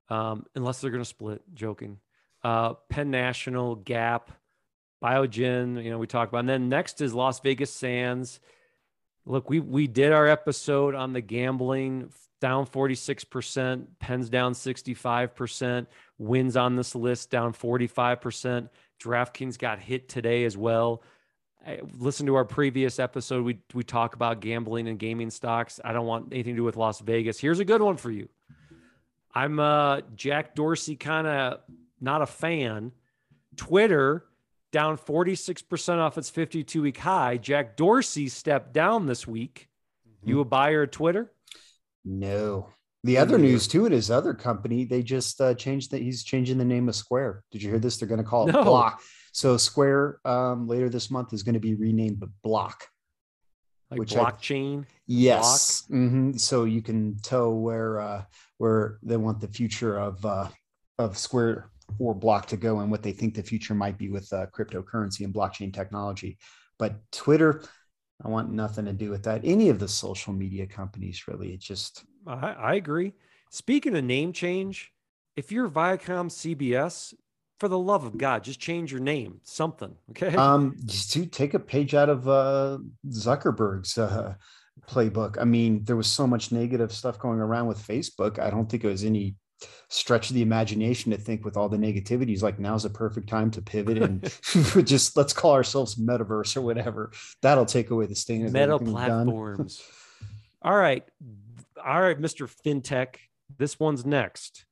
um, 0.09 0.47
unless 0.55 0.81
they're 0.81 0.91
going 0.91 1.03
to 1.03 1.09
split. 1.09 1.43
Joking. 1.55 1.99
Uh, 2.45 2.75
Penn 2.89 3.11
National, 3.11 3.77
Gap, 3.77 4.31
Biogen. 5.03 5.83
You 5.83 5.91
know, 5.91 5.99
we 5.99 6.07
talked 6.07 6.31
about. 6.31 6.41
And 6.41 6.49
then 6.49 6.69
next 6.69 7.01
is 7.01 7.15
Las 7.15 7.41
Vegas 7.41 7.73
Sands. 7.73 8.39
Look, 9.25 9.49
we 9.49 9.59
we 9.61 9.87
did 9.87 10.13
our 10.13 10.27
episode 10.29 10.95
on 10.95 11.13
the 11.13 11.21
gambling 11.21 12.13
down 12.43 12.67
46%, 12.67 13.87
Penn's 14.01 14.29
down 14.29 14.53
65%, 14.53 15.87
Wynn's 16.19 16.57
on 16.57 16.75
this 16.75 16.97
list 16.97 17.31
down 17.31 17.53
45%. 17.53 18.69
DraftKings 19.01 19.57
got 19.57 19.79
hit 19.79 20.09
today 20.09 20.45
as 20.45 20.57
well. 20.57 21.05
I, 21.65 21.79
listen 22.01 22.27
to 22.27 22.35
our 22.35 22.45
previous 22.45 22.99
episode. 22.99 23.45
We 23.45 23.59
we 23.75 23.85
talk 23.85 24.17
about 24.17 24.41
gambling 24.41 24.89
and 24.89 24.99
gaming 24.99 25.31
stocks. 25.31 25.79
I 25.85 25.93
don't 25.93 26.07
want 26.07 26.33
anything 26.33 26.55
to 26.55 26.61
do 26.61 26.65
with 26.65 26.77
Las 26.77 26.99
Vegas. 26.99 27.39
Here's 27.39 27.61
a 27.61 27.65
good 27.65 27.81
one 27.81 27.97
for 27.97 28.11
you. 28.11 28.29
I'm 29.33 29.61
uh 29.61 30.01
Jack 30.17 30.57
Dorsey 30.57 30.97
kind 30.97 31.29
of 31.29 31.61
not 32.01 32.23
a 32.23 32.27
fan. 32.27 32.91
Twitter 33.55 34.25
down 34.73 34.97
46% 34.99 35.99
off 35.99 36.19
its 36.19 36.29
52 36.29 36.83
week 36.83 36.99
high. 36.99 37.37
Jack 37.37 37.77
Dorsey 37.77 38.29
stepped 38.29 38.73
down 38.73 39.07
this 39.07 39.29
week. 39.29 39.69
Mm-hmm. 40.09 40.31
You 40.31 40.41
a 40.41 40.45
buyer 40.45 40.83
of 40.83 40.91
Twitter? 40.91 41.31
No. 42.05 42.69
The 43.05 43.19
other 43.19 43.37
news 43.37 43.67
too, 43.67 43.87
it 43.87 43.93
is 43.93 44.11
other 44.11 44.33
company. 44.33 44.85
They 44.85 45.03
just 45.03 45.41
uh, 45.41 45.55
changed 45.55 45.91
that 45.91 46.03
he's 46.03 46.23
changing 46.23 46.59
the 46.59 46.65
name 46.65 46.89
of 46.89 46.95
Square. 46.95 47.43
Did 47.51 47.63
you 47.63 47.71
hear 47.71 47.81
this? 47.81 47.97
They're 47.97 48.09
going 48.09 48.23
to 48.23 48.29
call 48.29 48.49
it 48.49 48.53
no. 48.53 48.63
Block. 48.63 49.03
So 49.33 49.57
Square 49.57 50.21
um, 50.25 50.69
later 50.69 50.89
this 50.89 51.11
month 51.11 51.33
is 51.33 51.43
going 51.43 51.55
to 51.55 51.61
be 51.61 51.75
renamed 51.75 52.23
Block. 52.45 52.87
Like 53.91 53.99
which 53.99 54.15
blockchain. 54.15 54.85
I, 54.85 54.87
yes. 55.07 55.83
Block? 55.83 56.01
Mm-hmm. 56.01 56.37
So 56.37 56.65
you 56.65 56.81
can 56.81 57.17
tell 57.23 57.53
where 57.53 58.01
uh, 58.01 58.25
where 58.59 58.99
they 59.03 59.17
want 59.17 59.41
the 59.41 59.49
future 59.49 59.99
of 59.99 60.25
uh, 60.25 60.49
of 60.99 61.19
Square 61.19 61.71
or 61.99 62.15
Block 62.15 62.47
to 62.47 62.57
go 62.57 62.81
and 62.81 62.91
what 62.91 63.03
they 63.03 63.13
think 63.13 63.35
the 63.35 63.43
future 63.43 63.75
might 63.75 63.99
be 63.99 64.09
with 64.09 64.33
uh, 64.33 64.47
cryptocurrency 64.47 65.25
and 65.25 65.35
blockchain 65.35 65.75
technology. 65.75 66.39
But 66.79 66.95
Twitter, 67.11 67.65
I 68.25 68.29
want 68.29 68.53
nothing 68.53 68.85
to 68.85 68.93
do 68.93 69.11
with 69.11 69.25
that. 69.25 69.41
Any 69.45 69.69
of 69.69 69.79
the 69.79 69.89
social 69.89 70.33
media 70.33 70.67
companies, 70.67 71.27
really. 71.27 71.55
It 71.55 71.61
just. 71.61 72.05
I, 72.27 72.53
I 72.53 72.75
agree. 72.75 73.15
Speaking 73.51 73.97
of 73.97 74.05
name 74.05 74.33
change, 74.33 74.93
if 75.37 75.51
you're 75.51 75.69
Viacom 75.69 76.31
CBS, 76.31 77.15
for 77.63 77.69
the 77.69 77.79
love 77.79 78.05
of 78.05 78.19
God, 78.19 78.43
just 78.43 78.59
change 78.59 78.91
your 78.91 79.01
name, 79.01 79.41
something. 79.45 79.95
Okay. 80.11 80.35
Um, 80.35 80.77
to 81.11 81.27
take 81.27 81.55
a 81.55 81.61
page 81.61 81.95
out 81.95 82.09
of 82.09 82.29
uh, 82.29 82.79
Zuckerberg's 83.09 83.97
uh, 83.99 84.35
playbook. 84.89 85.39
I 85.41 85.45
mean, 85.45 85.85
there 85.85 85.95
was 85.95 86.09
so 86.09 86.27
much 86.27 86.51
negative 86.51 86.93
stuff 86.93 87.21
going 87.21 87.39
around 87.39 87.69
with 87.69 87.79
Facebook. 87.79 88.41
I 88.41 88.51
don't 88.51 88.69
think 88.69 88.83
it 88.83 88.89
was 88.89 89.05
any 89.05 89.37
stretch 89.89 90.31
the 90.31 90.43
imagination 90.43 91.13
to 91.13 91.19
think 91.19 91.45
with 91.45 91.57
all 91.57 91.69
the 91.69 91.77
negativities 91.77 92.43
like 92.43 92.59
now's 92.59 92.85
a 92.85 92.91
perfect 92.91 93.29
time 93.29 93.51
to 93.51 93.63
pivot 93.63 93.99
and 93.99 94.23
just 94.87 95.17
let's 95.17 95.33
call 95.33 95.53
ourselves 95.53 95.97
metaverse 95.97 96.57
or 96.57 96.63
whatever. 96.63 97.13
That'll 97.43 97.67
take 97.67 97.91
away 97.91 98.07
the 98.07 98.15
stain 98.15 98.47
of 98.47 98.53
meta 98.53 98.79
platforms. 98.79 99.83
All 100.63 100.77
right. 100.77 101.05
All 101.85 102.01
right 102.01 102.21
mr 102.21 102.51
fintech 102.65 103.17
this 103.59 103.79
one's 103.79 104.07
next. 104.07 104.65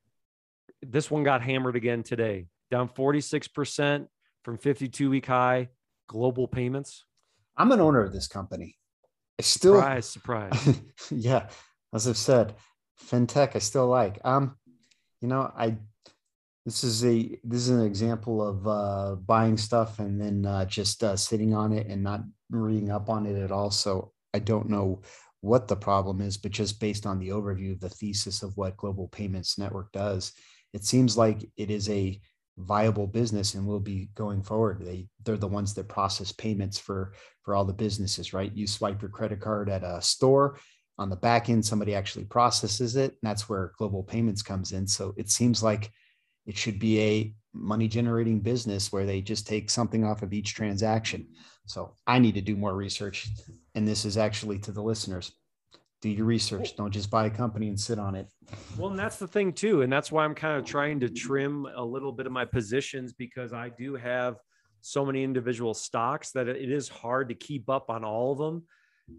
This 0.83 1.11
one 1.11 1.23
got 1.23 1.43
hammered 1.43 1.77
again 1.77 2.03
today. 2.03 2.47
Down 2.71 2.89
46% 2.89 4.07
from 4.43 4.57
52 4.57 5.11
week 5.11 5.27
high. 5.27 5.69
Global 6.09 6.49
payments. 6.49 7.05
I'm 7.57 7.73
an 7.73 7.81
owner 7.81 8.03
of 8.03 8.13
this 8.13 8.27
company. 8.27 8.77
I 9.39 9.43
still 9.43 9.75
surprise 9.75 10.09
surprise. 10.09 10.81
Yeah 11.11 11.49
as 11.93 12.07
i've 12.07 12.17
said 12.17 12.55
fintech 13.09 13.57
i 13.57 13.59
still 13.59 13.87
like. 13.87 14.21
Um 14.25 14.57
you 15.21 15.29
know, 15.29 15.53
I 15.57 15.77
this 16.67 16.85
is 16.85 17.05
a 17.05 17.39
this 17.43 17.63
is 17.63 17.71
an 17.71 17.85
example 17.85 18.47
of 18.47 18.67
uh, 18.67 19.17
buying 19.17 19.57
stuff 19.57 19.99
and 19.99 20.21
then 20.21 20.45
uh, 20.47 20.65
just 20.65 21.03
uh, 21.03 21.17
sitting 21.17 21.55
on 21.55 21.73
it 21.73 21.87
and 21.87 22.03
not 22.03 22.23
reading 22.51 22.91
up 22.91 23.09
on 23.09 23.27
it 23.27 23.37
at 23.37 23.51
all. 23.53 23.71
So 23.71 24.13
I 24.35 24.39
don't 24.39 24.69
know 24.69 25.03
what 25.41 25.69
the 25.69 25.77
problem 25.77 26.21
is, 26.21 26.37
but 26.37 26.53
just 26.53 26.81
based 26.81 27.07
on 27.07 27.19
the 27.19 27.31
overview 27.31 27.73
of 27.73 27.81
the 27.81 27.89
thesis 27.89 28.43
of 28.43 28.57
what 28.57 28.77
Global 28.77 29.09
Payments 29.09 29.59
Network 29.59 29.91
does, 29.93 30.33
it 30.75 30.85
seems 30.85 31.17
like 31.17 31.49
it 31.57 31.71
is 31.71 31.89
a 31.89 32.21
viable 32.59 33.07
business 33.07 33.55
and 33.55 33.67
will 33.67 33.81
be 33.81 34.11
going 34.15 34.43
forward. 34.43 34.85
They 34.85 35.09
they're 35.25 35.39
the 35.39 35.49
ones 35.49 35.73
that 35.75 35.89
process 35.89 36.31
payments 36.31 36.79
for 36.79 37.15
for 37.43 37.55
all 37.55 37.65
the 37.65 37.73
businesses, 37.73 38.35
right? 38.35 38.55
You 38.55 38.67
swipe 38.67 39.01
your 39.01 39.11
credit 39.11 39.41
card 39.41 39.71
at 39.71 39.83
a 39.83 40.03
store 40.03 40.59
on 41.01 41.09
the 41.09 41.17
back 41.17 41.49
end 41.49 41.65
somebody 41.65 41.95
actually 41.95 42.27
processes 42.27 42.95
it 42.95 43.11
and 43.11 43.21
that's 43.23 43.49
where 43.49 43.73
global 43.79 44.05
payments 44.05 44.43
comes 44.43 44.73
in. 44.73 44.87
So 44.87 45.15
it 45.17 45.31
seems 45.31 45.63
like 45.63 45.91
it 46.47 46.57
should 46.57 46.79
be 46.79 47.01
a 47.01 47.35
money 47.55 47.89
generating 47.89 48.41
business 48.41 48.93
where 48.93 49.07
they 49.07 49.23
just 49.23 49.47
take 49.47 49.71
something 49.71 50.05
off 50.05 50.23
of 50.23 50.33
each 50.33 50.55
transaction. 50.55 51.27
So 51.67 51.95
i 52.07 52.19
need 52.19 52.35
to 52.35 52.43
do 52.43 52.55
more 52.55 52.77
research 52.77 53.29
and 53.75 53.89
this 53.89 54.05
is 54.05 54.19
actually 54.19 54.59
to 54.61 54.73
the 54.73 54.83
listeners. 54.83 55.33
Do 56.03 56.11
your 56.11 56.27
research. 56.27 56.77
Don't 56.77 56.93
just 56.93 57.11
buy 57.11 57.27
a 57.27 57.31
company 57.31 57.69
and 57.69 57.79
sit 57.79 57.99
on 57.99 58.15
it. 58.15 58.27
Well 58.77 58.91
and 58.91 58.99
that's 58.99 59.17
the 59.17 59.29
thing 59.29 59.55
too 59.55 59.81
and 59.81 59.91
that's 59.91 60.13
why 60.13 60.25
i'm 60.25 60.35
kind 60.35 60.59
of 60.59 60.67
trying 60.67 61.01
to 61.01 61.09
trim 61.09 61.67
a 61.75 61.85
little 61.85 62.13
bit 62.13 62.27
of 62.27 62.33
my 62.33 62.45
positions 62.45 63.15
because 63.15 63.53
i 63.53 63.71
do 63.71 63.95
have 63.95 64.37
so 64.83 65.05
many 65.05 65.23
individual 65.23 65.73
stocks 65.73 66.33
that 66.33 66.49
it 66.49 66.71
is 66.71 66.89
hard 66.89 67.29
to 67.29 67.35
keep 67.35 67.69
up 67.71 67.91
on 67.91 68.03
all 68.03 68.33
of 68.33 68.39
them 68.39 68.65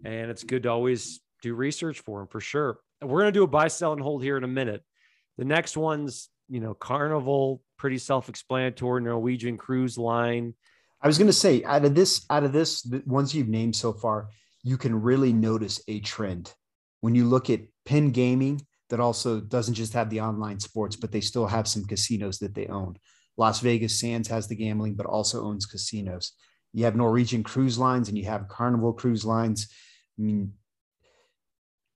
and 0.04 0.30
it's 0.30 0.44
good 0.44 0.64
to 0.64 0.68
always 0.68 1.20
do 1.42 1.54
research 1.54 2.00
for 2.00 2.20
them 2.20 2.28
for 2.28 2.40
sure. 2.40 2.78
We're 3.02 3.20
going 3.20 3.32
to 3.32 3.38
do 3.38 3.42
a 3.42 3.48
buy, 3.48 3.68
sell, 3.68 3.92
and 3.92 4.00
hold 4.00 4.22
here 4.22 4.36
in 4.36 4.44
a 4.44 4.48
minute. 4.48 4.82
The 5.38 5.44
next 5.44 5.76
one's, 5.76 6.28
you 6.48 6.60
know, 6.60 6.74
Carnival, 6.74 7.62
pretty 7.76 7.98
self-explanatory. 7.98 9.02
Norwegian 9.02 9.56
Cruise 9.58 9.98
Line. 9.98 10.54
I 11.00 11.06
was 11.08 11.18
going 11.18 11.28
to 11.28 11.32
say, 11.32 11.64
out 11.64 11.84
of 11.84 11.94
this, 11.94 12.24
out 12.30 12.44
of 12.44 12.52
this, 12.52 12.82
the 12.82 13.02
ones 13.06 13.34
you've 13.34 13.48
named 13.48 13.74
so 13.74 13.92
far, 13.92 14.28
you 14.62 14.76
can 14.76 15.02
really 15.02 15.32
notice 15.32 15.82
a 15.88 16.00
trend 16.00 16.54
when 17.00 17.14
you 17.14 17.24
look 17.24 17.50
at 17.50 17.60
Penn 17.84 18.10
Gaming. 18.10 18.64
That 18.90 19.00
also 19.00 19.40
doesn't 19.40 19.72
just 19.72 19.94
have 19.94 20.10
the 20.10 20.20
online 20.20 20.60
sports, 20.60 20.96
but 20.96 21.10
they 21.10 21.22
still 21.22 21.46
have 21.46 21.66
some 21.66 21.86
casinos 21.86 22.38
that 22.40 22.54
they 22.54 22.66
own. 22.66 22.98
Las 23.38 23.60
Vegas 23.60 23.98
Sands 23.98 24.28
has 24.28 24.48
the 24.48 24.54
gambling, 24.54 24.96
but 24.96 25.06
also 25.06 25.44
owns 25.44 25.64
casinos. 25.64 26.32
You 26.74 26.84
have 26.84 26.94
Norwegian 26.94 27.42
Cruise 27.42 27.78
Lines 27.78 28.10
and 28.10 28.18
you 28.18 28.26
have 28.26 28.48
Carnival 28.48 28.92
Cruise 28.92 29.24
Lines. 29.24 29.68
I 30.18 30.22
mean, 30.22 30.52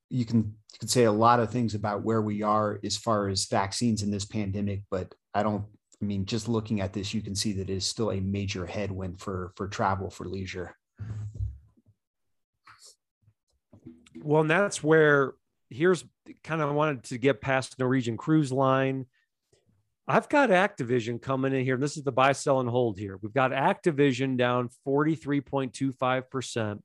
you 0.08 0.24
can 0.24 0.38
you 0.38 0.78
can 0.78 0.88
say 0.88 1.04
a 1.04 1.12
lot 1.12 1.40
of 1.40 1.50
things 1.50 1.74
about 1.74 2.02
where 2.02 2.22
we 2.22 2.42
are 2.42 2.78
as 2.84 2.96
far 2.96 3.28
as 3.28 3.46
vaccines 3.46 4.02
in 4.02 4.10
this 4.10 4.24
pandemic, 4.24 4.82
but 4.90 5.14
I 5.34 5.42
don't. 5.42 5.64
I 6.00 6.04
mean, 6.04 6.26
just 6.26 6.46
looking 6.46 6.82
at 6.82 6.92
this, 6.92 7.14
you 7.14 7.22
can 7.22 7.34
see 7.34 7.52
that 7.54 7.70
it 7.70 7.72
is 7.72 7.86
still 7.86 8.12
a 8.12 8.20
major 8.20 8.66
headwind 8.66 9.20
for 9.20 9.52
for 9.56 9.68
travel 9.68 10.10
for 10.10 10.26
leisure. 10.26 10.76
Well, 14.22 14.42
and 14.42 14.50
that's 14.50 14.82
where 14.82 15.32
here's 15.70 16.04
kind 16.44 16.60
of 16.60 16.74
wanted 16.74 17.04
to 17.04 17.18
get 17.18 17.40
past 17.40 17.78
Norwegian 17.78 18.16
Cruise 18.16 18.52
Line. 18.52 19.06
I've 20.08 20.28
got 20.28 20.50
Activision 20.50 21.20
coming 21.20 21.52
in 21.52 21.64
here. 21.64 21.74
And 21.74 21.82
This 21.82 21.96
is 21.96 22.04
the 22.04 22.12
buy, 22.12 22.32
sell, 22.32 22.60
and 22.60 22.68
hold 22.68 22.98
here. 22.98 23.18
We've 23.20 23.32
got 23.32 23.50
Activision 23.50 24.36
down 24.36 24.68
43.25% 24.86 26.80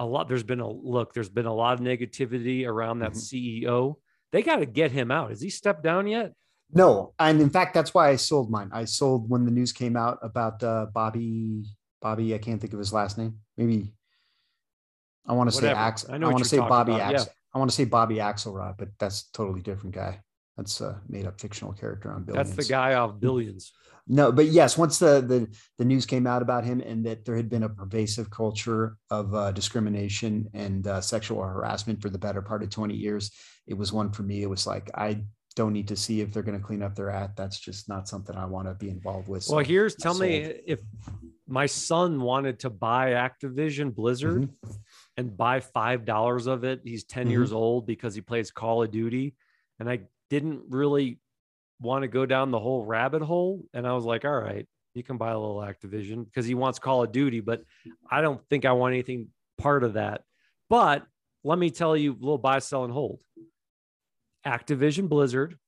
a 0.00 0.04
lot 0.04 0.28
there's 0.28 0.42
been 0.42 0.60
a 0.60 0.68
look 0.68 1.12
there's 1.12 1.28
been 1.28 1.46
a 1.46 1.54
lot 1.54 1.74
of 1.74 1.80
negativity 1.80 2.66
around 2.66 3.00
that 3.00 3.12
mm-hmm. 3.12 3.66
ceo 3.66 3.96
they 4.32 4.42
got 4.42 4.56
to 4.56 4.66
get 4.66 4.92
him 4.92 5.10
out. 5.10 5.30
Has 5.30 5.40
he 5.40 5.50
stepped 5.50 5.82
down 5.82 6.06
yet? 6.06 6.32
No 6.72 7.14
and 7.18 7.40
in 7.40 7.50
fact 7.50 7.74
that's 7.74 7.92
why 7.92 8.08
i 8.08 8.16
sold 8.16 8.50
mine. 8.50 8.70
I 8.72 8.84
sold 8.84 9.28
when 9.28 9.44
the 9.44 9.50
news 9.50 9.72
came 9.72 9.96
out 9.96 10.18
about 10.22 10.62
uh, 10.62 10.86
bobby 10.92 11.64
bobby 12.00 12.34
i 12.34 12.38
can't 12.38 12.60
think 12.60 12.72
of 12.72 12.78
his 12.78 12.92
last 12.92 13.18
name. 13.18 13.38
Maybe 13.56 13.92
i 15.26 15.32
want 15.32 15.50
to 15.50 15.56
say 15.56 15.68
ax 15.68 16.06
i, 16.08 16.16
know 16.16 16.28
I 16.28 16.30
want 16.30 16.44
to 16.44 16.48
say 16.48 16.58
bobby 16.58 16.94
about, 16.94 17.14
Ax- 17.14 17.26
yeah. 17.26 17.32
i 17.54 17.58
want 17.58 17.70
to 17.70 17.76
say 17.76 17.84
bobby 17.84 18.16
axelrod 18.16 18.78
but 18.78 18.88
that's 18.98 19.24
totally 19.30 19.60
different 19.60 19.94
guy. 19.94 20.22
That's 20.56 20.80
a 20.80 21.00
made 21.08 21.26
up 21.26 21.40
fictional 21.40 21.72
character 21.72 22.12
on 22.12 22.24
billions 22.24 22.54
that's 22.54 22.68
the 22.68 22.72
guy 22.72 22.94
off 22.94 23.18
billions 23.18 23.72
no, 24.12 24.32
but 24.32 24.46
yes, 24.46 24.76
once 24.76 24.98
the, 24.98 25.20
the 25.20 25.56
the 25.78 25.84
news 25.84 26.04
came 26.04 26.26
out 26.26 26.42
about 26.42 26.64
him 26.64 26.80
and 26.80 27.06
that 27.06 27.24
there 27.24 27.36
had 27.36 27.48
been 27.48 27.62
a 27.62 27.68
pervasive 27.68 28.28
culture 28.28 28.96
of 29.08 29.32
uh, 29.36 29.52
discrimination 29.52 30.50
and 30.52 30.84
uh, 30.88 31.00
sexual 31.00 31.40
harassment 31.40 32.02
for 32.02 32.10
the 32.10 32.18
better 32.18 32.42
part 32.42 32.64
of 32.64 32.70
20 32.70 32.92
years, 32.92 33.30
it 33.68 33.74
was 33.74 33.92
one 33.92 34.10
for 34.10 34.24
me. 34.24 34.42
It 34.42 34.50
was 34.50 34.66
like 34.66 34.90
I 34.96 35.22
don't 35.54 35.72
need 35.72 35.86
to 35.88 35.96
see 35.96 36.20
if 36.20 36.32
they're 36.32 36.42
going 36.42 36.58
to 36.58 36.64
clean 36.64 36.82
up 36.82 36.96
their 36.96 37.10
act. 37.10 37.36
That's 37.36 37.60
just 37.60 37.88
not 37.88 38.08
something 38.08 38.34
I 38.34 38.46
want 38.46 38.66
to 38.66 38.74
be 38.74 38.90
involved 38.90 39.28
with. 39.28 39.46
Well, 39.48 39.60
so 39.60 39.64
here's 39.64 39.94
tell 39.94 40.14
me 40.14 40.38
if 40.66 40.80
my 41.46 41.66
son 41.66 42.20
wanted 42.20 42.58
to 42.60 42.70
buy 42.70 43.12
Activision 43.12 43.94
Blizzard 43.94 44.42
mm-hmm. 44.42 44.70
and 45.18 45.36
buy 45.36 45.60
five 45.60 46.04
dollars 46.04 46.48
of 46.48 46.64
it. 46.64 46.80
He's 46.82 47.04
10 47.04 47.22
mm-hmm. 47.22 47.30
years 47.30 47.52
old 47.52 47.86
because 47.86 48.16
he 48.16 48.22
plays 48.22 48.50
Call 48.50 48.82
of 48.82 48.90
Duty, 48.90 49.36
and 49.78 49.88
I 49.88 50.00
didn't 50.30 50.62
really 50.68 51.20
want 51.80 52.02
to 52.02 52.08
go 52.08 52.26
down 52.26 52.50
the 52.50 52.58
whole 52.58 52.84
rabbit 52.84 53.22
hole. 53.22 53.62
And 53.72 53.86
I 53.86 53.92
was 53.92 54.04
like, 54.04 54.24
all 54.24 54.38
right, 54.38 54.66
you 54.94 55.02
can 55.02 55.16
buy 55.16 55.30
a 55.30 55.38
little 55.38 55.56
Activision 55.56 56.24
because 56.24 56.46
he 56.46 56.54
wants 56.54 56.78
Call 56.78 57.02
of 57.02 57.12
Duty, 57.12 57.40
but 57.40 57.62
I 58.10 58.20
don't 58.20 58.40
think 58.48 58.64
I 58.64 58.72
want 58.72 58.92
anything 58.92 59.28
part 59.58 59.84
of 59.84 59.94
that. 59.94 60.22
But 60.68 61.04
let 61.42 61.58
me 61.58 61.70
tell 61.70 61.96
you 61.96 62.12
a 62.12 62.20
little 62.20 62.38
buy, 62.38 62.58
sell, 62.58 62.84
and 62.84 62.92
hold. 62.92 63.20
Activision 64.46 65.08
Blizzard 65.08 65.58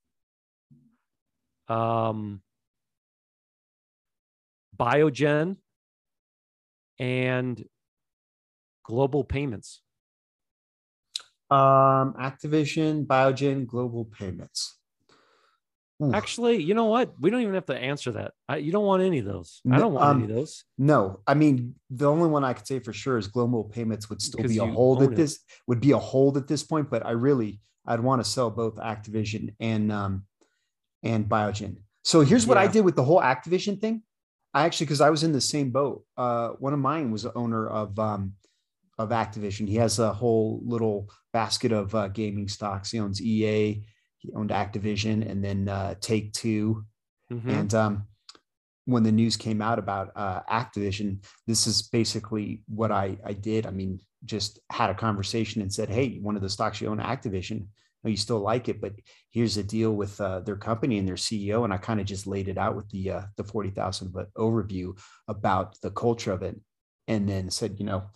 um, 1.69 2.43
Biogen, 4.77 5.57
and 6.99 7.65
Global 8.85 9.25
Payments. 9.25 9.81
Um, 11.51 12.15
Activision, 12.19 13.07
Biogen, 13.07 13.67
Global 13.67 14.05
Payments. 14.05 14.79
Actually, 16.13 16.63
you 16.63 16.75
know 16.75 16.87
what? 16.87 17.13
We 17.21 17.31
don't 17.31 17.43
even 17.43 17.55
have 17.55 17.67
to 17.67 17.77
answer 17.77 18.13
that. 18.13 18.33
I, 18.49 18.57
you 18.57 18.73
don't 18.73 18.85
want 18.85 19.03
any 19.03 19.19
of 19.19 19.25
those. 19.25 19.61
I 19.71 19.79
don't 19.79 19.93
want 19.93 20.07
um, 20.07 20.23
any 20.23 20.31
of 20.31 20.37
those. 20.37 20.65
No, 20.79 21.21
I 21.27 21.35
mean 21.35 21.75
the 21.91 22.11
only 22.11 22.29
one 22.29 22.45
I 22.45 22.55
could 22.55 22.67
say 22.67 22.79
for 22.79 22.93
sure 22.93 23.19
is 23.19 23.29
Global 23.29 23.65
Payments 23.65 24.09
would 24.09 24.21
still 24.23 24.47
be 24.47 24.59
a 24.59 24.67
hold 24.67 25.03
at 25.03 25.15
this 25.15 25.41
would 25.67 25.81
be 25.81 25.93
a 25.93 25.99
hold 25.99 26.37
at 26.37 26.49
this 26.49 26.63
point. 26.63 26.91
But 26.91 27.07
I 27.07 27.13
really 27.13 27.61
I'd 27.87 28.01
want 28.01 28.25
to 28.25 28.29
sell 28.29 28.51
both 28.51 28.77
Activision 28.77 29.55
and 29.61 29.93
um 29.93 30.25
and 31.03 31.29
Biogen. 31.29 31.77
So 32.05 32.23
here's 32.23 32.47
what 32.47 32.57
yeah. 32.57 32.65
I 32.65 32.67
did 32.67 32.85
with 32.85 32.97
the 32.97 33.05
whole 33.05 33.21
Activision 33.21 33.81
thing. 33.81 34.03
I 34.55 34.65
actually 34.65 34.87
because 34.87 35.01
I 35.01 35.11
was 35.11 35.23
in 35.23 35.33
the 35.33 35.41
same 35.41 35.71
boat. 35.71 36.05
Uh, 36.17 36.51
one 36.51 36.73
of 36.73 36.79
mine 36.79 37.11
was 37.11 37.23
the 37.23 37.35
owner 37.35 37.69
of 37.69 37.99
um 37.99 38.35
of 38.99 39.11
Activision. 39.11 39.69
He 39.69 39.77
has 39.77 39.99
a 39.99 40.13
whole 40.13 40.61
little 40.65 41.09
basket 41.33 41.73
of 41.73 41.95
uh, 41.95 42.09
gaming 42.09 42.49
stocks. 42.49 42.91
He 42.91 43.01
owns 43.01 43.23
EA, 43.23 43.85
he 44.23 44.33
owned 44.35 44.51
Activision, 44.51 45.29
and 45.29 45.45
then 45.45 45.69
uh, 45.69 45.95
Take 46.01 46.33
2 46.33 46.85
mm-hmm. 47.33 47.51
And 47.51 47.75
um, 47.75 48.07
when 48.85 49.03
the 49.03 49.13
news 49.13 49.37
came 49.37 49.61
out 49.61 49.79
about 49.79 50.13
uh, 50.17 50.41
Activision, 50.51 51.25
this 51.47 51.67
is 51.67 51.83
basically 51.83 52.63
what 52.69 52.93
I, 52.93 53.19
I 53.25 53.33
did. 53.33 53.67
I 53.67 53.71
mean, 53.71 54.01
just 54.25 54.61
had 54.71 54.91
a 54.91 54.95
conversation 54.95 55.61
and 55.61 55.73
said, 55.73 55.89
"Hey, 55.89 56.19
one 56.21 56.37
of 56.37 56.43
the 56.43 56.49
stocks 56.49 56.81
you 56.81 56.89
own, 56.89 56.99
Activision." 56.99 57.67
you 58.05 58.17
still 58.17 58.41
like 58.41 58.69
it, 58.69 58.81
but 58.81 58.95
here's 59.31 59.57
a 59.57 59.63
deal 59.63 59.93
with 59.93 60.21
uh, 60.21 60.41
their 60.41 60.57
company 60.57 60.99
and 60.99 61.07
their 61.07 61.15
CEO. 61.15 61.63
And 61.63 61.73
I 61.73 61.77
kind 61.77 62.01
of 62.01 62.07
just 62.07 62.27
laid 62.27 62.49
it 62.49 62.59
out 62.59 62.75
with 62.75 62.89
the 62.91 63.11
uh, 63.13 63.23
the 63.37 63.45
forty 63.45 63.71
thousand 63.71 64.13
but 64.13 64.33
overview 64.35 64.99
about 65.29 65.81
the 65.83 65.91
culture 65.91 66.33
of 66.33 66.43
it, 66.43 66.61
and 67.07 67.29
then 67.29 67.51
said, 67.51 67.77
you 67.79 67.87
know, 67.87 68.11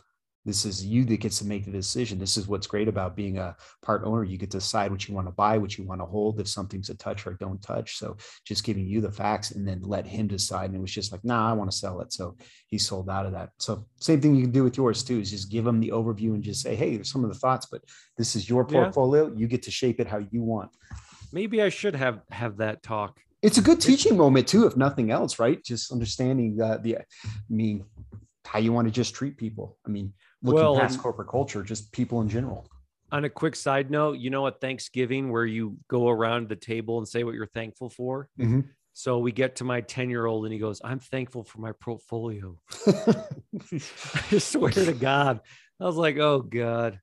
this 0.47 0.65
is 0.65 0.87
you 0.87 1.05
that 1.05 1.21
gets 1.21 1.41
to 1.41 1.45
make 1.45 1.65
the 1.65 1.73
decision. 1.73 2.21
This 2.21 2.37
is 2.37 2.47
what's 2.47 2.69
great 2.69 2.87
about 2.87 3.17
being 3.17 3.39
a 3.39 3.57
part 3.83 4.05
owner. 4.05 4.23
You 4.23 4.39
get 4.39 4.53
to 4.53 4.59
decide 4.59 4.93
what 4.93 5.09
you 5.09 5.15
want 5.15 5.27
to 5.27 5.33
buy, 5.33 5.59
what 5.59 5.77
you 5.77 5.85
want 5.85 6.01
to 6.01 6.07
hold, 6.07 6.41
if 6.41 6.47
something's 6.47 6.89
a 6.89 6.95
touch 6.95 7.27
or 7.27 7.35
don't 7.35 7.61
touch. 7.61 7.97
So 7.97 8.17
just 8.45 8.63
giving 8.63 8.87
you 8.87 9.01
the 9.01 9.11
facts 9.11 9.51
and 9.51 9.67
then 9.67 9.83
let 9.83 10.07
him 10.07 10.29
decide. 10.29 10.67
And 10.67 10.77
it 10.77 10.81
was 10.81 10.93
just 10.93 11.11
like, 11.11 11.25
nah, 11.25 11.51
I 11.51 11.53
want 11.53 11.71
to 11.71 11.77
sell 11.77 12.01
it. 12.01 12.13
So 12.13 12.37
he 12.69 12.79
sold 12.79 13.11
out 13.11 13.27
of 13.27 13.33
that. 13.33 13.51
So 13.59 13.87
same 13.99 14.21
thing 14.21 14.37
you 14.37 14.43
can 14.43 14.53
do 14.53 14.63
with 14.63 14.77
yours 14.77 15.03
too, 15.03 15.19
is 15.19 15.33
just 15.33 15.51
give 15.51 15.67
him 15.67 15.81
the 15.81 15.91
overview 15.91 16.35
and 16.35 16.45
just 16.45 16.63
say, 16.63 16.77
hey, 16.77 16.95
there's 16.95 17.11
some 17.11 17.25
of 17.25 17.33
the 17.33 17.39
thoughts, 17.39 17.67
but 17.67 17.83
this 18.17 18.37
is 18.37 18.49
your 18.49 18.65
portfolio. 18.65 19.27
Yeah. 19.27 19.35
You 19.37 19.49
get 19.49 19.65
to 19.65 19.73
shape 19.73 19.99
it 19.99 20.07
how 20.07 20.19
you 20.31 20.43
want. 20.43 20.71
Maybe 21.33 21.61
I 21.61 21.71
should 21.71 21.97
have 21.97 22.21
have 22.31 22.59
that 22.59 22.85
talk. 22.85 23.19
It's 23.43 23.59
a 23.59 23.63
good 23.63 23.81
teaching 23.81 24.17
moment 24.17 24.47
too, 24.47 24.65
if 24.67 24.77
nothing 24.77 25.11
else, 25.11 25.41
right? 25.41 25.63
Just 25.63 25.93
understanding 25.93 26.61
uh, 26.61 26.79
the, 26.79 26.99
I 26.99 27.05
mean, 27.51 27.85
how 28.45 28.61
you 28.61 28.73
want 28.73 28.87
to 28.87 28.93
just 28.93 29.15
treat 29.15 29.37
people. 29.37 29.77
I 29.85 29.91
mean, 29.91 30.13
looking 30.43 30.61
well, 30.61 30.79
past 30.79 30.99
corporate 30.99 31.29
culture, 31.29 31.63
just 31.63 31.93
people 31.93 32.21
in 32.21 32.29
general. 32.29 32.67
On 33.13 33.25
a 33.25 33.31
quick 33.31 33.55
side 33.55 33.91
note, 33.91 34.19
you 34.19 34.31
know, 34.31 34.47
at 34.47 34.61
Thanksgiving, 34.61 35.31
where 35.31 35.45
you 35.45 35.79
go 35.89 36.09
around 36.09 36.49
the 36.49 36.57
table 36.57 36.99
and 36.99 37.07
say 37.07 37.25
what 37.25 37.35
you're 37.35 37.47
thankful 37.47 37.89
for. 37.89 38.29
Mm-hmm. 38.39 38.61
So 38.93 39.19
we 39.19 39.31
get 39.31 39.57
to 39.57 39.65
my 39.65 39.83
10 39.83 40.09
year 40.09 40.25
old 40.25 40.45
and 40.45 40.53
he 40.53 40.59
goes, 40.59 40.81
I'm 40.83 40.99
thankful 40.99 41.45
for 41.45 41.61
my 41.61 41.73
portfolio. 41.73 42.59
I 42.87 44.39
swear 44.39 44.73
to 44.73 44.95
God. 44.95 45.41
I 45.79 45.85
was 45.85 45.97
like, 45.97 46.17
oh 46.17 46.41
God. 46.41 46.99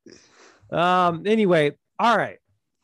Um, 0.71 1.27
anyway, 1.27 1.73
all 1.99 2.17
right. 2.17 2.39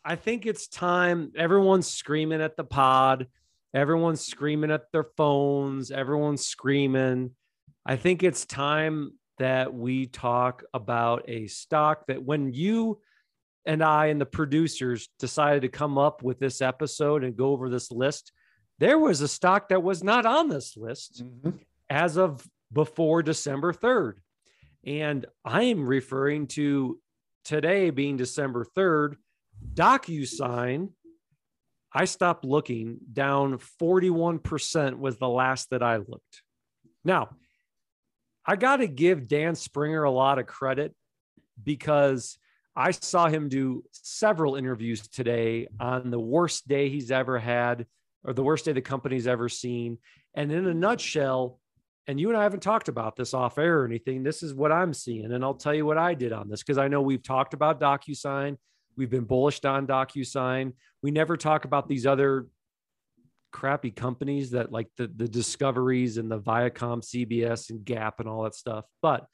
I 0.06 0.16
think 0.16 0.46
it's 0.46 0.68
time. 0.68 1.32
Everyone's 1.36 1.88
screaming 1.88 2.42
at 2.42 2.56
the 2.56 2.64
pod. 2.64 3.28
Everyone's 3.74 4.22
screaming 4.22 4.72
at 4.72 4.92
their 4.92 5.06
phones. 5.18 5.92
Everyone's 5.92 6.46
screaming. 6.46 7.32
I 7.86 7.96
think 7.96 8.24
it's 8.24 8.46
time 8.46 9.14
that 9.40 9.74
we 9.74 10.06
talk 10.06 10.64
about 10.74 11.28
a 11.28 11.48
stock 11.48 12.06
that 12.08 12.24
when 12.24 12.54
you 12.54 13.00
and 13.66 13.84
I 13.84 14.08
and 14.08 14.22
the 14.22 14.26
producers 14.26 15.10
decided 15.20 15.64
to 15.64 15.70
come 15.70 15.98
up 15.98 16.24
with 16.24 16.40
this 16.40 16.62
episode 16.62 17.24
and 17.24 17.36
go 17.36 17.52
over 17.52 17.70
this 17.70 17.92
list, 17.92 18.32
there 18.80 19.00
was 19.00 19.22
a 19.22 19.28
stock 19.28 19.70
that 19.70 19.84
was 19.84 20.04
not 20.04 20.26
on 20.26 20.50
this 20.50 20.78
list 20.78 21.24
mm-hmm. 21.24 21.58
as 21.90 22.18
of 22.18 22.46
before 22.72 23.24
December 23.24 23.74
3rd. 23.74 24.14
And 24.86 25.26
I 25.44 25.64
am 25.64 25.86
referring 25.86 26.48
to 26.48 27.00
today 27.44 27.90
being 27.90 28.18
December 28.18 28.66
3rd, 28.78 29.16
DocuSign. 29.74 30.90
I 31.92 32.06
stopped 32.06 32.46
looking 32.46 33.00
down 33.12 33.58
41% 33.82 35.00
was 35.00 35.18
the 35.18 35.28
last 35.28 35.72
that 35.72 35.84
I 35.84 35.98
looked. 35.98 36.44
Now, 37.04 37.30
I 38.46 38.56
got 38.56 38.78
to 38.78 38.88
give 38.88 39.28
Dan 39.28 39.56
Springer 39.56 40.04
a 40.04 40.12
lot 40.12 40.40
of 40.40 40.46
credit 40.48 40.96
because 41.64 42.38
I 42.76 42.92
saw 42.92 43.28
him 43.28 43.50
do 43.50 43.84
several 43.92 44.56
interviews 44.56 45.08
today 45.08 45.68
on 45.80 46.12
the 46.12 46.20
worst 46.20 46.68
day 46.68 46.90
he's 46.90 47.12
ever 47.12 47.38
had 47.38 47.86
or 48.24 48.34
the 48.34 48.44
worst 48.44 48.66
day 48.66 48.72
the 48.72 48.82
company's 48.82 49.28
ever 49.28 49.50
seen. 49.50 49.98
And 50.34 50.52
in 50.52 50.68
a 50.68 50.74
nutshell, 50.74 51.60
and 52.08 52.20
you 52.20 52.30
and 52.30 52.38
I 52.38 52.44
haven't 52.44 52.64
talked 52.64 52.88
about 52.88 53.16
this 53.16 53.34
off 53.34 53.58
air 53.58 53.82
or 53.82 53.86
anything, 53.86 54.24
this 54.24 54.42
is 54.42 54.54
what 54.54 54.72
I'm 54.72 54.94
seeing. 54.94 55.32
And 55.32 55.44
I'll 55.44 55.54
tell 55.54 55.74
you 55.74 55.86
what 55.86 55.98
I 55.98 56.14
did 56.14 56.34
on 56.34 56.50
this 56.50 56.64
because 56.64 56.78
I 56.78 56.88
know 56.88 57.02
we've 57.02 57.22
talked 57.22 57.54
about 57.54 57.80
DocuSign. 57.80 58.58
We've 58.98 59.10
been 59.10 59.26
bullish 59.26 59.64
on 59.64 59.86
DocuSign. 59.86 60.74
We 61.04 61.12
never 61.12 61.38
talk 61.38 61.66
about 61.66 61.88
these 61.88 62.06
other 62.06 62.48
crappy 63.52 63.92
companies 63.92 64.52
that 64.52 64.72
like 64.72 64.90
the 64.98 65.08
the 65.08 65.28
discoveries 65.28 66.18
and 66.18 66.32
the 66.32 66.40
Viacom, 66.40 67.04
CBS, 67.04 67.70
and 67.70 67.84
Gap 67.84 68.20
and 68.20 68.30
all 68.30 68.44
that 68.44 68.56
stuff. 68.56 68.86
But 69.02 69.26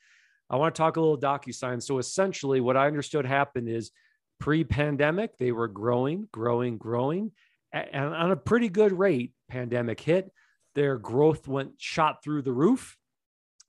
I 0.49 0.57
want 0.57 0.75
to 0.75 0.79
talk 0.79 0.97
a 0.97 1.01
little 1.01 1.19
DocuSign. 1.19 1.81
So 1.81 1.97
essentially, 1.97 2.61
what 2.61 2.77
I 2.77 2.87
understood 2.87 3.25
happened 3.25 3.69
is 3.69 3.91
pre-pandemic 4.39 5.37
they 5.37 5.51
were 5.51 5.67
growing, 5.67 6.27
growing, 6.31 6.77
growing, 6.77 7.31
and 7.71 8.13
on 8.13 8.31
a 8.31 8.35
pretty 8.35 8.69
good 8.69 8.91
rate. 8.91 9.33
Pandemic 9.49 9.99
hit, 9.99 10.31
their 10.75 10.97
growth 10.97 11.47
went 11.47 11.73
shot 11.77 12.23
through 12.23 12.41
the 12.41 12.53
roof. 12.53 12.97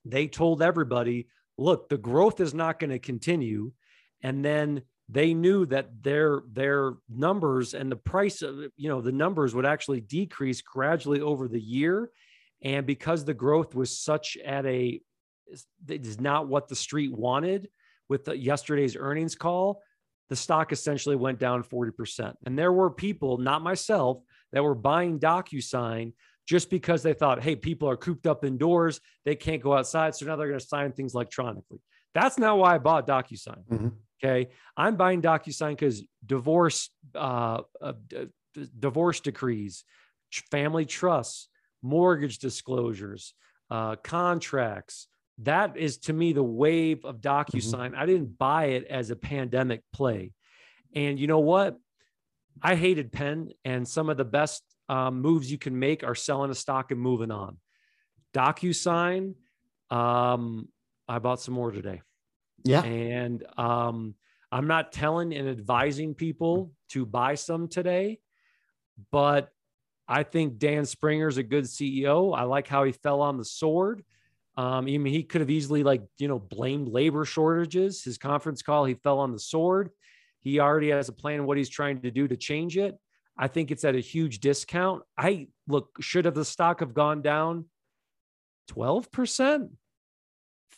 They 0.05 0.27
told 0.27 0.61
everybody, 0.61 1.27
"Look, 1.57 1.89
the 1.89 1.97
growth 1.97 2.39
is 2.39 2.53
not 2.53 2.79
going 2.79 2.91
to 2.91 2.99
continue," 2.99 3.73
and 4.21 4.43
then 4.43 4.83
they 5.09 5.33
knew 5.33 5.65
that 5.67 6.03
their 6.03 6.41
their 6.51 6.93
numbers 7.09 7.73
and 7.73 7.91
the 7.91 7.95
price 7.95 8.41
of 8.41 8.59
you 8.75 8.89
know 8.89 9.01
the 9.01 9.11
numbers 9.11 9.55
would 9.55 9.65
actually 9.65 10.01
decrease 10.01 10.61
gradually 10.61 11.21
over 11.21 11.47
the 11.47 11.61
year. 11.61 12.09
And 12.61 12.87
because 12.87 13.23
the 13.23 13.33
growth 13.33 13.75
was 13.75 13.97
such 13.97 14.37
at 14.43 14.65
a 14.65 14.99
it 15.87 16.05
is 16.05 16.19
not 16.19 16.47
what 16.47 16.67
the 16.67 16.75
street 16.75 17.13
wanted 17.13 17.69
with 18.09 18.25
the, 18.25 18.37
yesterday's 18.37 18.97
earnings 18.97 19.35
call 19.35 19.81
the 20.27 20.35
stock 20.35 20.73
essentially 20.73 21.15
went 21.15 21.39
down 21.39 21.63
40% 21.63 22.33
and 22.45 22.59
there 22.59 22.73
were 22.73 22.89
people 22.89 23.37
not 23.37 23.61
myself 23.61 24.17
that 24.51 24.61
were 24.61 24.75
buying 24.75 25.19
docusign 25.19 26.11
just 26.47 26.69
because 26.69 27.03
they 27.03 27.13
thought 27.13 27.43
hey 27.43 27.55
people 27.55 27.89
are 27.89 27.97
cooped 27.97 28.25
up 28.25 28.45
indoors. 28.45 29.01
They 29.25 29.35
can't 29.35 29.61
go 29.61 29.73
outside. 29.73 30.15
So 30.15 30.25
now 30.25 30.35
they're 30.35 30.47
going 30.47 30.59
to 30.59 30.65
sign 30.65 30.93
things 30.93 31.13
electronically. 31.13 31.79
That's 32.13 32.39
not 32.39 32.57
why 32.57 32.75
i 32.75 32.77
bought 32.77 33.05
docusign. 33.05 33.63
Mm-hmm. 33.69 33.87
Okay. 34.23 34.49
I'm 34.75 34.95
buying 34.95 35.21
DocuSign 35.21 35.71
because 35.71 36.03
divorce, 36.25 36.89
uh, 37.13 37.61
uh, 37.81 37.93
d- 38.07 38.29
divorce 38.79 39.19
decrees, 39.19 39.83
family 40.51 40.85
trusts, 40.85 41.49
mortgage 41.81 42.39
disclosures, 42.39 43.33
uh, 43.69 43.95
contracts. 43.97 45.07
That 45.39 45.77
is 45.77 45.99
to 45.99 46.13
me 46.13 46.33
the 46.33 46.43
wave 46.43 47.05
of 47.05 47.21
DocuSign. 47.21 47.91
Mm-hmm. 47.91 47.95
I 47.95 48.05
didn't 48.07 48.37
buy 48.37 48.65
it 48.65 48.85
as 48.85 49.11
a 49.11 49.15
pandemic 49.15 49.83
play. 49.93 50.33
And 50.95 51.19
you 51.19 51.27
know 51.27 51.39
what? 51.39 51.77
I 52.61 52.75
hated 52.75 53.11
Penn, 53.11 53.49
and 53.63 53.87
some 53.87 54.09
of 54.09 54.17
the 54.17 54.25
best 54.25 54.63
um, 54.89 55.21
moves 55.21 55.51
you 55.51 55.59
can 55.59 55.77
make 55.77 56.03
are 56.03 56.15
selling 56.15 56.49
a 56.49 56.55
stock 56.55 56.89
and 56.89 56.99
moving 56.99 57.29
on. 57.29 57.57
DocuSign, 58.33 59.35
um, 59.91 60.67
I 61.07 61.19
bought 61.19 61.39
some 61.39 61.53
more 61.53 61.71
today. 61.71 62.01
Yeah. 62.63 62.83
And 62.83 63.45
um, 63.57 64.15
I'm 64.51 64.67
not 64.67 64.91
telling 64.91 65.33
and 65.33 65.47
advising 65.47 66.13
people 66.13 66.71
to 66.89 67.05
buy 67.05 67.35
some 67.35 67.67
today, 67.67 68.19
but 69.11 69.49
I 70.07 70.23
think 70.23 70.57
Dan 70.57 70.85
Springer's 70.85 71.37
a 71.37 71.43
good 71.43 71.65
CEO. 71.65 72.37
I 72.37 72.43
like 72.43 72.67
how 72.67 72.83
he 72.83 72.91
fell 72.91 73.21
on 73.21 73.37
the 73.37 73.45
sword. 73.45 74.03
Um, 74.55 74.87
I 74.87 74.97
mean, 74.97 75.05
he 75.05 75.23
could 75.23 75.41
have 75.41 75.49
easily, 75.49 75.83
like, 75.83 76.01
you 76.17 76.27
know, 76.27 76.39
blamed 76.39 76.87
labor 76.87 77.25
shortages. 77.25 78.03
His 78.03 78.17
conference 78.17 78.61
call, 78.61 78.85
he 78.85 78.95
fell 78.95 79.19
on 79.19 79.31
the 79.31 79.39
sword. 79.39 79.91
He 80.39 80.59
already 80.59 80.89
has 80.89 81.09
a 81.09 81.13
plan 81.13 81.45
what 81.45 81.57
he's 81.57 81.69
trying 81.69 82.01
to 82.01 82.11
do 82.11 82.27
to 82.27 82.37
change 82.37 82.77
it. 82.77 82.97
I 83.37 83.47
think 83.47 83.69
it's 83.69 83.83
at 83.83 83.95
a 83.95 83.99
huge 83.99 84.39
discount. 84.39 85.03
I 85.17 85.49
look, 85.67 85.89
should 85.99 86.25
have 86.25 86.33
the 86.33 86.45
stock 86.45 86.79
have 86.79 86.93
gone 86.93 87.21
down 87.21 87.65
12%, 88.71 89.69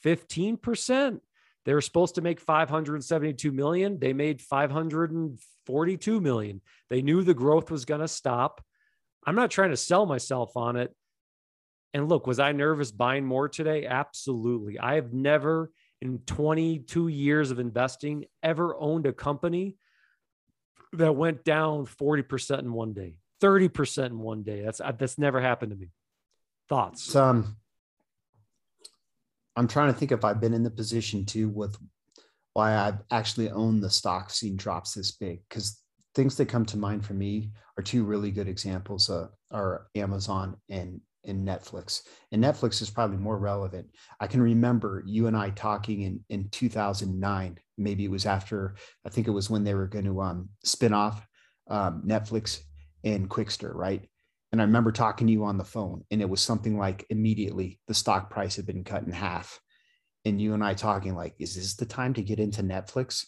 15%. 0.03 1.19
They 1.69 1.75
were 1.75 1.81
supposed 1.81 2.15
to 2.15 2.21
make 2.21 2.39
572 2.39 3.51
million. 3.51 3.99
They 3.99 4.11
made 4.11 4.41
542 4.41 6.19
million. 6.19 6.61
They 6.89 7.03
knew 7.03 7.21
the 7.21 7.35
growth 7.35 7.69
was 7.69 7.85
going 7.85 8.01
to 8.01 8.07
stop. 8.07 8.65
I'm 9.23 9.35
not 9.35 9.51
trying 9.51 9.69
to 9.69 9.77
sell 9.77 10.07
myself 10.07 10.57
on 10.57 10.77
it. 10.77 10.95
And 11.93 12.09
look, 12.09 12.25
was 12.25 12.39
I 12.39 12.53
nervous 12.53 12.89
buying 12.89 13.23
more 13.23 13.47
today? 13.47 13.85
Absolutely. 13.85 14.79
I 14.79 14.95
have 14.95 15.13
never 15.13 15.69
in 16.01 16.17
22 16.25 17.07
years 17.07 17.51
of 17.51 17.59
investing 17.59 18.25
ever 18.41 18.75
owned 18.75 19.05
a 19.05 19.13
company 19.13 19.75
that 20.93 21.15
went 21.15 21.43
down 21.43 21.85
40% 21.85 22.61
in 22.61 22.73
one 22.73 22.93
day, 22.93 23.19
30% 23.43 24.07
in 24.07 24.17
one 24.17 24.41
day. 24.41 24.63
That's 24.63 24.81
that's 24.97 25.19
never 25.19 25.39
happened 25.39 25.73
to 25.73 25.77
me. 25.77 25.91
Thoughts? 26.67 27.15
Um, 27.15 27.57
I'm 29.59 29.67
trying 29.67 29.91
to 29.91 29.99
think 29.99 30.13
if 30.13 30.23
I've 30.23 30.39
been 30.39 30.53
in 30.53 30.63
the 30.63 30.71
position 30.71 31.25
too 31.25 31.49
with 31.49 31.75
why 32.53 32.77
I've 32.77 32.99
actually 33.11 33.51
owned 33.51 33.83
the 33.83 33.89
stock 33.89 34.29
seen 34.29 34.55
drops 34.55 34.93
this 34.93 35.11
big 35.11 35.41
because 35.49 35.81
things 36.15 36.37
that 36.37 36.45
come 36.45 36.65
to 36.67 36.77
mind 36.77 37.05
for 37.05 37.13
me 37.13 37.51
are 37.77 37.83
two 37.83 38.05
really 38.05 38.31
good 38.31 38.47
examples 38.47 39.09
uh, 39.09 39.27
are 39.51 39.87
Amazon 39.95 40.55
and 40.69 41.01
and 41.25 41.45
Netflix. 41.45 42.03
And 42.31 42.41
Netflix 42.41 42.81
is 42.81 42.89
probably 42.89 43.17
more 43.17 43.37
relevant. 43.37 43.87
I 44.21 44.27
can 44.27 44.41
remember 44.41 45.03
you 45.05 45.27
and 45.27 45.35
I 45.35 45.49
talking 45.49 46.03
in 46.03 46.23
in 46.29 46.47
2009. 46.51 47.59
Maybe 47.77 48.05
it 48.05 48.11
was 48.11 48.25
after 48.25 48.75
I 49.05 49.09
think 49.09 49.27
it 49.27 49.31
was 49.31 49.49
when 49.49 49.65
they 49.65 49.73
were 49.73 49.87
going 49.87 50.05
to 50.05 50.21
um, 50.21 50.47
spin 50.63 50.93
off 50.93 51.27
um, 51.69 52.03
Netflix 52.05 52.61
and 53.03 53.29
Qwikster, 53.29 53.75
right? 53.75 54.07
And 54.51 54.61
I 54.61 54.65
remember 54.65 54.91
talking 54.91 55.27
to 55.27 55.33
you 55.33 55.43
on 55.45 55.57
the 55.57 55.63
phone, 55.63 56.03
and 56.09 56.21
it 56.21 56.29
was 56.29 56.41
something 56.41 56.77
like 56.77 57.05
immediately 57.09 57.79
the 57.87 57.93
stock 57.93 58.29
price 58.29 58.55
had 58.55 58.65
been 58.65 58.83
cut 58.83 59.03
in 59.03 59.11
half. 59.11 59.59
And 60.25 60.41
you 60.41 60.53
and 60.53 60.63
I 60.63 60.73
talking 60.73 61.15
like, 61.15 61.35
is 61.39 61.55
this 61.55 61.75
the 61.75 61.85
time 61.85 62.13
to 62.15 62.23
get 62.23 62.39
into 62.39 62.63
Netflix? 62.63 63.25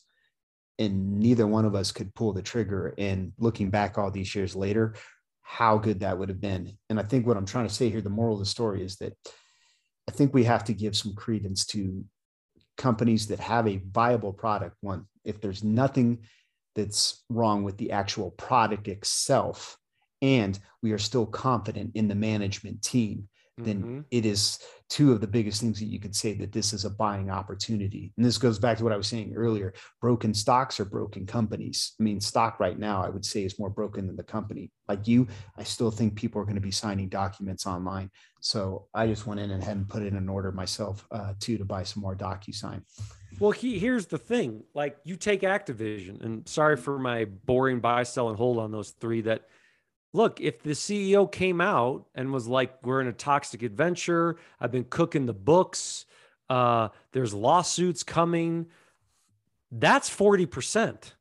And 0.80 1.20
neither 1.20 1.46
one 1.46 1.66
of 1.66 1.76
us 1.76 1.92
could 1.92 2.14
pull 2.16 2.34
the 2.34 2.42
trigger. 2.42 2.94
And 2.98 3.34
looking 3.38 3.70
back 3.70 3.98
all 3.98 4.10
these 4.10 4.34
years 4.34 4.56
later, 4.56 4.96
how 5.42 5.78
good 5.78 6.00
that 6.00 6.18
would 6.18 6.30
have 6.30 6.42
been. 6.42 6.78
And 6.90 7.00
I 7.00 7.04
think 7.04 7.28
what 7.28 7.38
I'm 7.38 7.46
trying 7.46 7.68
to 7.68 7.74
say 7.74 7.90
here, 7.90 8.02
the 8.02 8.10
moral 8.10 8.36
of 8.36 8.40
the 8.40 8.46
story 8.46 8.84
is 8.84 8.96
that 8.98 9.14
I 10.08 10.12
think 10.12 10.34
we 10.34 10.44
have 10.46 10.64
to 10.66 10.74
give 10.74 10.98
some 10.98 11.14
credence 11.14 11.66
to 11.68 12.04
companies 12.78 13.28
that 13.28 13.40
have 13.40 13.68
a 13.68 13.82
viable 13.92 14.34
product. 14.34 14.76
One, 14.82 15.06
if 15.24 15.40
there's 15.40 15.64
nothing 15.64 16.20
that's 16.76 17.24
wrong 17.30 17.64
with 17.64 17.78
the 17.78 17.92
actual 17.92 18.32
product 18.32 18.88
itself, 18.88 19.78
and 20.22 20.60
we 20.82 20.92
are 20.92 20.98
still 20.98 21.26
confident 21.26 21.92
in 21.96 22.08
the 22.08 22.16
management 22.16 22.82
team, 22.82 23.28
then 23.58 23.82
mm-hmm. 23.82 24.00
it 24.12 24.26
is 24.26 24.60
two 24.90 25.12
of 25.12 25.22
the 25.22 25.28
biggest 25.28 25.62
things 25.62 25.80
that 25.80 25.86
you 25.86 26.00
could 26.00 26.16
say 26.16 26.34
that 26.34 26.52
this 26.52 26.74
is 26.74 26.86
a 26.86 26.90
buying 26.90 27.30
opportunity. 27.30 28.12
And 28.18 28.26
this 28.26 28.38
goes 28.38 28.60
back 28.60 28.78
to 28.78 28.84
what 28.84 28.94
I 28.94 28.98
was 28.98 29.08
saying 29.08 29.34
earlier 29.36 29.74
broken 30.00 30.34
stocks 30.34 30.80
or 30.80 30.86
broken 30.86 31.26
companies. 31.26 31.94
I 32.00 32.04
mean, 32.04 32.20
stock 32.20 32.60
right 32.60 32.78
now, 32.78 33.04
I 33.04 33.10
would 33.10 33.26
say, 33.26 33.44
is 33.44 33.60
more 33.60 33.70
broken 33.70 34.08
than 34.08 34.16
the 34.16 34.24
company. 34.24 34.72
Like 34.88 35.08
you, 35.08 35.28
I 35.58 35.64
still 35.64 35.92
think 35.92 36.16
people 36.16 36.42
are 36.42 36.46
going 36.46 36.56
to 36.56 36.62
be 36.62 36.72
signing 36.72 37.10
documents 37.10 37.66
online. 37.66 38.10
So 38.42 38.88
I 38.94 39.08
just 39.08 39.28
went 39.28 39.40
in 39.40 39.52
and 39.52 39.64
had 39.64 39.88
put 39.88 40.04
in 40.04 40.16
an 40.16 40.28
order 40.28 40.52
myself 40.52 41.06
uh, 41.12 41.34
too 41.40 41.58
to 41.58 41.66
buy 41.66 41.84
some 41.84 42.02
more 42.02 42.16
DocuSign. 42.16 42.82
Well, 43.40 43.52
he, 43.52 43.80
here's 43.80 44.08
the 44.08 44.18
thing 44.18 44.64
like 44.74 44.98
you 45.04 45.16
take 45.16 45.42
Activision, 45.42 46.24
and 46.24 46.48
sorry 46.48 46.76
for 46.76 47.00
my 47.00 47.26
boring 47.26 47.80
buy, 47.80 48.04
sell, 48.04 48.30
and 48.30 48.38
hold 48.38 48.58
on 48.58 48.72
those 48.72 48.92
three 48.92 49.22
that 49.22 49.44
look, 50.13 50.41
if 50.41 50.62
the 50.62 50.71
CEO 50.71 51.32
came 51.32 51.62
out 51.62 52.06
and 52.15 52.32
was 52.32 52.47
like, 52.47 52.86
we're 52.86 53.02
in 53.02 53.08
a 53.08 53.13
toxic 53.13 53.63
adventure, 53.63 54.38
I've 54.60 54.71
been 54.71 54.86
cooking 54.86 55.26
the 55.26 55.34
books, 55.34 56.06
uh, 56.50 56.89
there's 57.13 57.34
lawsuits 57.34 58.04
coming, 58.04 58.67
that's 59.71 60.10
40%. 60.10 61.13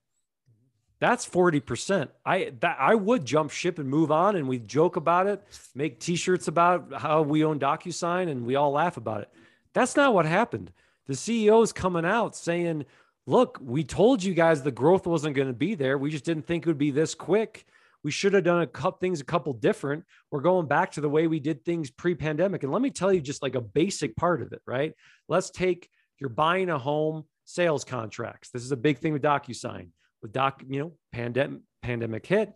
That's 0.98 1.26
40%. 1.26 2.08
I 2.26 2.52
that 2.60 2.76
I 2.78 2.94
would 2.94 3.24
jump 3.24 3.50
ship 3.50 3.78
and 3.78 3.88
move 3.88 4.12
on 4.12 4.36
and 4.36 4.46
we 4.46 4.58
joke 4.58 4.96
about 4.96 5.26
it, 5.26 5.42
make 5.74 5.98
t-shirts 5.98 6.46
about 6.46 6.92
how 6.92 7.22
we 7.22 7.42
own 7.42 7.58
DocuSign 7.58 8.28
and 8.28 8.44
we 8.44 8.56
all 8.56 8.72
laugh 8.72 8.98
about 8.98 9.22
it. 9.22 9.30
That's 9.72 9.96
not 9.96 10.12
what 10.12 10.26
happened. 10.26 10.72
The 11.06 11.14
CEO 11.14 11.62
is 11.62 11.72
coming 11.72 12.04
out 12.04 12.36
saying, 12.36 12.84
"Look, 13.26 13.58
we 13.62 13.82
told 13.82 14.22
you 14.22 14.34
guys 14.34 14.62
the 14.62 14.70
growth 14.70 15.06
wasn't 15.06 15.36
going 15.36 15.48
to 15.48 15.54
be 15.54 15.74
there. 15.74 15.96
We 15.96 16.10
just 16.10 16.24
didn't 16.24 16.46
think 16.46 16.66
it 16.66 16.68
would 16.68 16.76
be 16.76 16.90
this 16.90 17.14
quick." 17.14 17.64
We 18.02 18.10
should 18.10 18.32
have 18.32 18.44
done 18.44 18.62
a 18.62 18.66
couple 18.66 18.98
things 18.98 19.20
a 19.20 19.24
couple 19.24 19.52
different. 19.52 20.04
We're 20.30 20.40
going 20.40 20.66
back 20.66 20.92
to 20.92 21.00
the 21.00 21.08
way 21.08 21.26
we 21.26 21.40
did 21.40 21.64
things 21.64 21.90
pre-pandemic. 21.90 22.62
And 22.62 22.72
let 22.72 22.82
me 22.82 22.90
tell 22.90 23.12
you 23.12 23.20
just 23.20 23.42
like 23.42 23.54
a 23.54 23.60
basic 23.60 24.16
part 24.16 24.42
of 24.42 24.52
it, 24.52 24.62
right? 24.66 24.94
Let's 25.28 25.50
take 25.50 25.88
you're 26.18 26.30
buying 26.30 26.70
a 26.70 26.78
home 26.78 27.24
sales 27.44 27.84
contracts. 27.84 28.50
This 28.50 28.62
is 28.62 28.72
a 28.72 28.76
big 28.76 28.98
thing 28.98 29.12
with 29.12 29.22
DocuSign. 29.22 29.88
With 30.22 30.32
Doc, 30.32 30.62
you 30.68 30.80
know, 30.80 30.92
pandemic 31.12 31.62
pandemic 31.82 32.26
hit, 32.26 32.52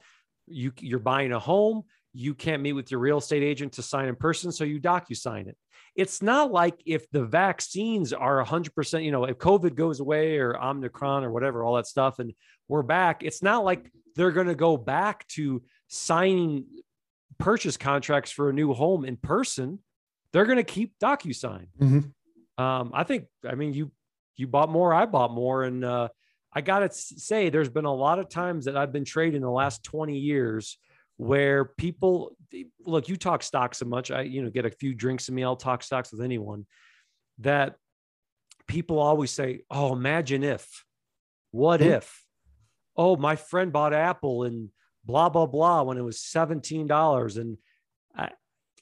you 0.47 0.73
you're 0.81 0.99
buying 0.99 1.33
a 1.33 1.39
home, 1.39 1.85
you 2.13 2.35
can't 2.35 2.63
meet 2.63 2.75
with 2.75 2.91
your 2.91 3.01
real 3.01 3.19
estate 3.19 3.43
agent 3.43 3.73
to 3.75 3.83
sign 3.83 4.07
in 4.07 4.17
person, 4.17 4.53
so 4.53 4.65
you 4.65 4.81
DocuSign 4.81 5.49
it. 5.49 5.57
It's 5.95 6.23
not 6.23 6.51
like 6.51 6.81
if 6.85 7.09
the 7.11 7.25
vaccines 7.25 8.13
are 8.13 8.45
100%, 8.45 9.05
you 9.05 9.13
know, 9.13 9.25
if 9.25 9.39
COVID 9.39 9.75
goes 9.75 10.01
away 10.01 10.39
or 10.39 10.61
Omicron 10.61 11.25
or 11.25 11.31
whatever, 11.31 11.63
all 11.63 11.77
that 11.77 11.87
stuff, 11.87 12.19
and 12.19 12.33
we're 12.69 12.83
back, 12.83 13.23
it's 13.23 13.43
not 13.43 13.65
like 13.65 13.91
they're 14.17 14.33
going 14.33 14.49
to 14.49 14.55
go 14.55 14.77
back 14.77 15.27
to 15.29 15.63
signing 15.89 16.65
purchase 17.39 17.77
contracts 17.77 18.31
for 18.31 18.51
a 18.51 18.53
new 18.53 18.73
home 18.73 19.05
in 19.05 19.17
person. 19.17 19.79
They're 20.33 20.47
going 20.47 20.57
to 20.57 20.65
keep 20.65 20.99
DocuSign. 21.01 21.69
Mm-hmm. 21.81 22.63
Um, 22.63 22.91
I 22.93 23.05
think, 23.05 23.27
I 23.49 23.55
mean, 23.55 23.73
you, 23.73 23.93
you 24.37 24.47
bought 24.47 24.71
more, 24.71 24.93
I 24.93 25.07
bought 25.07 25.33
more. 25.33 25.63
And 25.63 25.85
uh, 25.85 26.09
I 26.53 26.61
got 26.61 26.81
to 26.81 26.91
say, 26.93 27.51
there's 27.51 27.69
been 27.69 27.85
a 27.85 27.95
lot 27.95 28.19
of 28.19 28.29
times 28.29 28.65
that 28.65 28.77
I've 28.77 28.93
been 28.93 29.05
trading 29.05 29.43
the 29.43 29.51
last 29.51 29.85
20 29.85 30.19
years 30.19 30.79
where 31.17 31.65
people 31.65 32.37
look, 32.85 33.09
you 33.09 33.17
talk 33.17 33.43
stocks 33.43 33.79
so 33.79 33.87
much. 33.87 34.11
I, 34.11 34.23
you 34.23 34.43
know, 34.43 34.51
get 34.51 34.67
a 34.67 34.71
few 34.71 34.95
drinks 34.95 35.29
in 35.29 35.35
me. 35.35 35.45
I'll 35.45 35.57
talk 35.57 35.83
stocks 35.83 36.13
with 36.13 36.21
anyone 36.21 36.67
that 37.39 37.77
people 38.67 38.99
always 38.99 39.31
say, 39.31 39.63
Oh, 39.71 39.93
imagine 39.93 40.43
if, 40.43 40.85
what 41.51 41.81
mm-hmm. 41.81 41.93
if, 41.93 42.25
oh, 42.97 43.17
my 43.17 43.37
friend 43.37 43.73
bought 43.73 43.95
Apple 43.95 44.45
and 44.45 44.71
blah, 45.05 45.29
blah, 45.29 45.47
blah 45.47 45.83
when 45.83 45.99
it 45.99 46.05
was 46.05 46.19
$17. 46.19 47.37
And 47.37 47.59
I, 48.17 48.31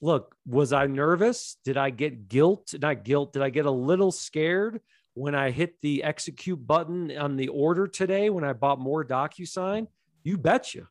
look, 0.00 0.34
was 0.46 0.72
I 0.72 0.86
nervous? 0.86 1.56
Did 1.64 1.76
I 1.76 1.90
get 1.90 2.28
guilt? 2.28 2.74
Not 2.80 3.04
guilt. 3.04 3.32
Did 3.32 3.42
I 3.42 3.50
get 3.50 3.66
a 3.66 3.70
little 3.70 4.12
scared 4.12 4.80
when 5.14 5.34
I 5.34 5.50
hit 5.50 5.80
the 5.82 6.04
execute 6.04 6.64
button 6.66 7.16
on 7.16 7.36
the 7.36 7.48
order 7.48 7.86
today 7.86 8.30
when 8.30 8.44
I 8.44 8.52
bought 8.52 8.80
more 8.80 9.04
DocuSign? 9.04 9.86
You 10.24 10.38
betcha. 10.38 10.88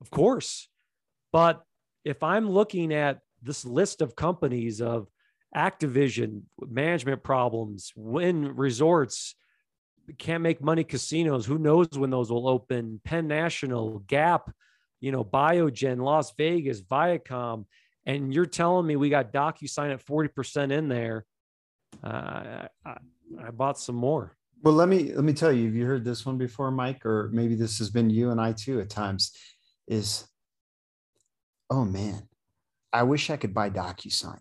Of 0.00 0.10
course. 0.10 0.68
But 1.32 1.62
if 2.04 2.22
I'm 2.22 2.48
looking 2.48 2.92
at 2.92 3.20
this 3.42 3.64
list 3.64 4.02
of 4.02 4.16
companies 4.16 4.80
of 4.80 5.08
Activision, 5.56 6.42
management 6.60 7.22
problems, 7.22 7.92
Wynn 7.96 8.56
Resorts, 8.56 9.34
can't 10.16 10.42
make 10.42 10.62
money 10.62 10.84
casinos. 10.84 11.46
Who 11.46 11.58
knows 11.58 11.88
when 11.92 12.10
those 12.10 12.30
will 12.30 12.48
open? 12.48 13.00
Penn 13.04 13.28
National, 13.28 13.98
Gap, 14.00 14.50
you 15.00 15.12
know, 15.12 15.24
Biogen, 15.24 16.00
Las 16.02 16.32
Vegas, 16.36 16.82
Viacom. 16.82 17.66
And 18.06 18.32
you're 18.32 18.46
telling 18.46 18.86
me 18.86 18.96
we 18.96 19.10
got 19.10 19.32
DocuSign 19.32 19.92
at 19.92 20.04
40% 20.04 20.72
in 20.72 20.88
there. 20.88 21.26
Uh, 22.02 22.66
I, 22.84 22.96
I 23.42 23.50
bought 23.50 23.78
some 23.78 23.96
more. 23.96 24.34
Well, 24.62 24.74
let 24.74 24.88
me 24.88 25.12
let 25.14 25.24
me 25.24 25.32
tell 25.32 25.52
you, 25.52 25.66
have 25.66 25.74
you 25.74 25.86
heard 25.86 26.04
this 26.04 26.26
one 26.26 26.36
before, 26.36 26.70
Mike? 26.70 27.06
Or 27.06 27.30
maybe 27.32 27.54
this 27.54 27.78
has 27.78 27.90
been 27.90 28.10
you 28.10 28.30
and 28.30 28.40
I 28.40 28.52
too 28.52 28.80
at 28.80 28.90
times, 28.90 29.32
is 29.86 30.26
oh 31.70 31.84
man, 31.84 32.28
I 32.92 33.02
wish 33.02 33.30
I 33.30 33.36
could 33.36 33.54
buy 33.54 33.70
DocuSign. 33.70 34.40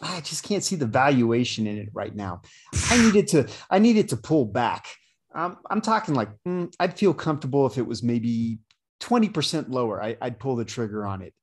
I 0.00 0.20
just 0.20 0.44
can't 0.44 0.62
see 0.62 0.76
the 0.76 0.86
valuation 0.86 1.66
in 1.66 1.78
it 1.78 1.88
right 1.92 2.14
now. 2.14 2.42
I 2.90 3.02
needed 3.02 3.28
to, 3.28 3.48
I 3.70 3.78
needed 3.80 4.08
to 4.10 4.16
pull 4.16 4.44
back. 4.44 4.86
Um, 5.34 5.58
I'm 5.68 5.80
talking 5.80 6.14
like 6.14 6.30
mm, 6.46 6.72
I'd 6.78 6.98
feel 6.98 7.14
comfortable 7.14 7.66
if 7.66 7.78
it 7.78 7.86
was 7.86 8.02
maybe 8.02 8.58
20% 9.00 9.68
lower. 9.68 10.02
I, 10.02 10.16
I'd 10.20 10.38
pull 10.38 10.56
the 10.56 10.64
trigger 10.64 11.06
on 11.06 11.22
it. 11.22 11.34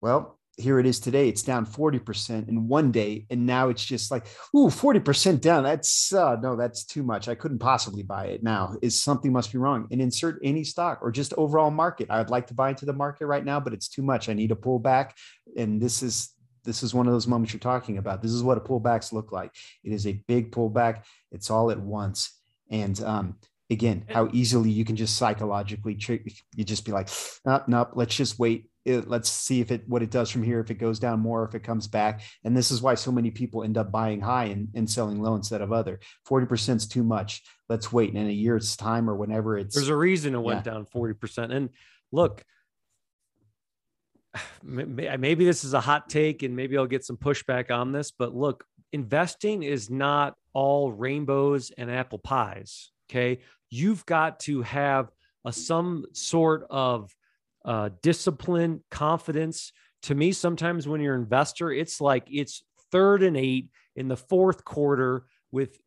Well, 0.00 0.38
here 0.56 0.78
it 0.78 0.86
is 0.86 1.00
today. 1.00 1.28
It's 1.28 1.42
down 1.42 1.64
40% 1.64 2.48
in 2.48 2.68
one 2.68 2.92
day. 2.92 3.26
And 3.30 3.46
now 3.46 3.68
it's 3.68 3.84
just 3.84 4.10
like, 4.10 4.26
ooh, 4.54 4.68
40% 4.68 5.40
down. 5.40 5.64
That's 5.64 6.12
uh, 6.12 6.36
no, 6.36 6.56
that's 6.56 6.84
too 6.84 7.02
much. 7.02 7.28
I 7.28 7.34
couldn't 7.34 7.58
possibly 7.58 8.02
buy 8.02 8.26
it 8.26 8.42
now. 8.42 8.76
Is 8.82 9.02
something 9.02 9.32
must 9.32 9.52
be 9.52 9.58
wrong. 9.58 9.88
And 9.90 10.02
insert 10.02 10.40
any 10.42 10.64
stock 10.64 10.98
or 11.02 11.10
just 11.10 11.32
overall 11.34 11.70
market. 11.70 12.10
I 12.10 12.18
would 12.18 12.30
like 12.30 12.48
to 12.48 12.54
buy 12.54 12.70
into 12.70 12.84
the 12.84 12.92
market 12.92 13.26
right 13.26 13.44
now, 13.44 13.60
but 13.60 13.72
it's 13.72 13.88
too 13.88 14.02
much. 14.02 14.28
I 14.28 14.34
need 14.34 14.48
to 14.48 14.56
pull 14.56 14.78
back. 14.78 15.16
And 15.56 15.80
this 15.80 16.02
is 16.02 16.30
this 16.64 16.82
is 16.82 16.94
one 16.94 17.06
of 17.06 17.12
those 17.12 17.26
moments 17.26 17.52
you're 17.52 17.60
talking 17.60 17.98
about. 17.98 18.22
This 18.22 18.30
is 18.30 18.42
what 18.42 18.58
a 18.58 18.60
pullbacks 18.60 19.12
look 19.12 19.32
like. 19.32 19.52
It 19.82 19.92
is 19.92 20.06
a 20.06 20.22
big 20.28 20.52
pullback. 20.52 21.02
It's 21.32 21.50
all 21.50 21.70
at 21.70 21.80
once. 21.80 22.38
And 22.70 23.00
um, 23.02 23.36
again, 23.72 24.04
how 24.08 24.28
easily 24.32 24.70
you 24.70 24.84
can 24.84 24.96
just 24.96 25.16
psychologically 25.16 25.94
trick 25.94 26.32
you 26.54 26.64
just 26.64 26.84
be 26.84 26.92
like, 26.92 27.08
nope, 27.44 27.64
nope, 27.66 27.90
let's 27.94 28.14
just 28.14 28.38
wait. 28.38 28.68
It, 28.84 29.08
let's 29.08 29.30
see 29.30 29.60
if 29.60 29.70
it 29.70 29.88
what 29.88 30.02
it 30.02 30.10
does 30.10 30.28
from 30.28 30.42
here 30.42 30.58
if 30.58 30.70
it 30.70 30.74
goes 30.74 30.98
down 30.98 31.20
more 31.20 31.44
if 31.44 31.54
it 31.54 31.62
comes 31.62 31.86
back. 31.86 32.22
And 32.44 32.56
this 32.56 32.70
is 32.70 32.82
why 32.82 32.94
so 32.94 33.12
many 33.12 33.30
people 33.30 33.62
end 33.62 33.78
up 33.78 33.92
buying 33.92 34.20
high 34.20 34.46
and, 34.46 34.68
and 34.74 34.90
selling 34.90 35.22
low 35.22 35.36
instead 35.36 35.60
of 35.60 35.72
other. 35.72 36.00
40% 36.28 36.76
is 36.76 36.86
too 36.88 37.04
much. 37.04 37.42
Let's 37.68 37.92
wait. 37.92 38.10
And 38.10 38.18
in 38.18 38.26
a 38.26 38.32
year's 38.32 38.76
time 38.76 39.08
or 39.08 39.14
whenever 39.14 39.56
it's 39.56 39.74
there's 39.74 39.88
a 39.88 39.96
reason 39.96 40.34
it 40.34 40.40
went 40.40 40.66
yeah. 40.66 40.72
down 40.72 40.86
40% 40.92 41.54
and 41.54 41.70
look 42.10 42.44
maybe 44.62 45.44
this 45.44 45.64
is 45.64 45.74
a 45.74 45.80
hot 45.80 46.08
take 46.08 46.42
and 46.42 46.56
maybe 46.56 46.76
I'll 46.76 46.86
get 46.86 47.04
some 47.04 47.16
pushback 47.16 47.70
on 47.70 47.92
this, 47.92 48.10
but 48.10 48.34
look, 48.34 48.64
investing 48.92 49.62
is 49.62 49.90
not 49.90 50.34
all 50.52 50.92
rainbows 50.92 51.70
and 51.76 51.90
apple 51.90 52.18
pies. 52.18 52.90
Okay. 53.12 53.40
You've 53.68 54.06
got 54.06 54.40
to 54.40 54.62
have 54.62 55.10
a, 55.44 55.52
some 55.52 56.06
sort 56.12 56.66
of 56.70 57.14
uh, 57.62 57.90
discipline, 58.02 58.82
confidence. 58.90 59.72
To 60.04 60.14
me, 60.14 60.32
sometimes 60.32 60.88
when 60.88 61.02
you're 61.02 61.14
an 61.14 61.20
investor, 61.20 61.70
it's 61.70 62.00
like 62.00 62.26
it's 62.30 62.64
third 62.90 63.22
and 63.22 63.36
eight 63.36 63.68
in 63.96 64.08
the 64.08 64.16
fourth 64.16 64.64
quarter 64.64 65.26
with 65.50 65.78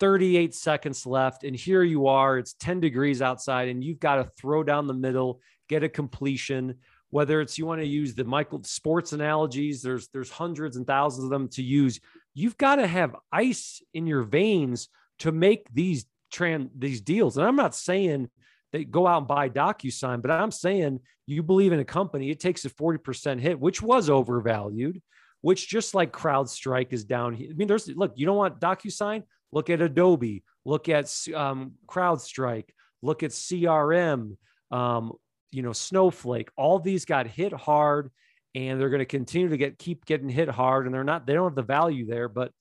38 0.00 0.54
seconds 0.56 1.06
left. 1.06 1.44
And 1.44 1.54
here 1.54 1.84
you 1.84 2.08
are, 2.08 2.36
it's 2.36 2.54
10 2.54 2.80
degrees 2.80 3.22
outside, 3.22 3.68
and 3.68 3.84
you've 3.84 4.00
got 4.00 4.16
to 4.16 4.30
throw 4.36 4.64
down 4.64 4.88
the 4.88 4.94
middle, 4.94 5.40
get 5.68 5.84
a 5.84 5.88
completion. 5.88 6.74
Whether 7.10 7.40
it's 7.40 7.58
you 7.58 7.66
want 7.66 7.80
to 7.80 7.86
use 7.86 8.14
the 8.16 8.24
Michael 8.24 8.64
sports 8.64 9.12
analogies, 9.12 9.82
there's 9.82 10.08
there's 10.08 10.30
hundreds 10.30 10.76
and 10.76 10.86
thousands 10.86 11.24
of 11.24 11.30
them 11.30 11.46
to 11.50 11.62
use. 11.62 12.00
You've 12.34 12.58
got 12.58 12.76
to 12.76 12.88
have 12.88 13.14
ice 13.30 13.80
in 13.94 14.08
your 14.08 14.24
veins 14.24 14.88
to 15.20 15.30
make 15.30 15.72
these 15.72 16.06
trans 16.32 16.70
these 16.76 17.00
deals. 17.00 17.36
And 17.36 17.46
I'm 17.46 17.56
not 17.56 17.74
saying 17.74 18.28
they 18.72 18.84
go 18.84 19.06
out 19.06 19.18
and 19.18 19.28
buy 19.28 19.48
DocuSign, 19.48 20.22
but 20.22 20.30
I'm 20.30 20.50
saying 20.50 21.00
you 21.26 21.42
believe 21.42 21.72
in 21.72 21.80
a 21.80 21.84
company, 21.84 22.30
it 22.30 22.40
takes 22.40 22.64
a 22.64 22.70
40% 22.70 23.40
hit, 23.40 23.60
which 23.60 23.82
was 23.82 24.08
overvalued, 24.08 25.00
which 25.42 25.68
just 25.68 25.94
like 25.94 26.12
CrowdStrike 26.12 26.92
is 26.92 27.04
down 27.04 27.34
here. 27.34 27.50
I 27.50 27.54
mean, 27.54 27.68
there's 27.68 27.88
look, 27.88 28.12
you 28.16 28.26
don't 28.26 28.36
want 28.36 28.60
DocuSign, 28.60 29.22
look 29.52 29.70
at 29.70 29.80
Adobe, 29.80 30.42
look 30.64 30.88
at 30.88 31.14
um, 31.34 31.72
CrowdStrike, 31.86 32.70
look 33.02 33.22
at 33.22 33.30
CRM, 33.30 34.36
um, 34.70 35.12
you 35.50 35.62
know, 35.62 35.72
Snowflake. 35.72 36.50
All 36.56 36.78
these 36.78 37.04
got 37.04 37.26
hit 37.26 37.52
hard 37.52 38.10
and 38.54 38.80
they're 38.80 38.90
going 38.90 39.00
to 39.00 39.06
continue 39.06 39.48
to 39.48 39.56
get 39.56 39.78
keep 39.78 40.04
getting 40.04 40.28
hit 40.28 40.48
hard 40.48 40.86
and 40.86 40.94
they're 40.94 41.04
not 41.04 41.26
they 41.26 41.34
don't 41.34 41.44
have 41.50 41.54
the 41.54 41.62
value 41.62 42.06
there 42.06 42.28
but 42.28 42.52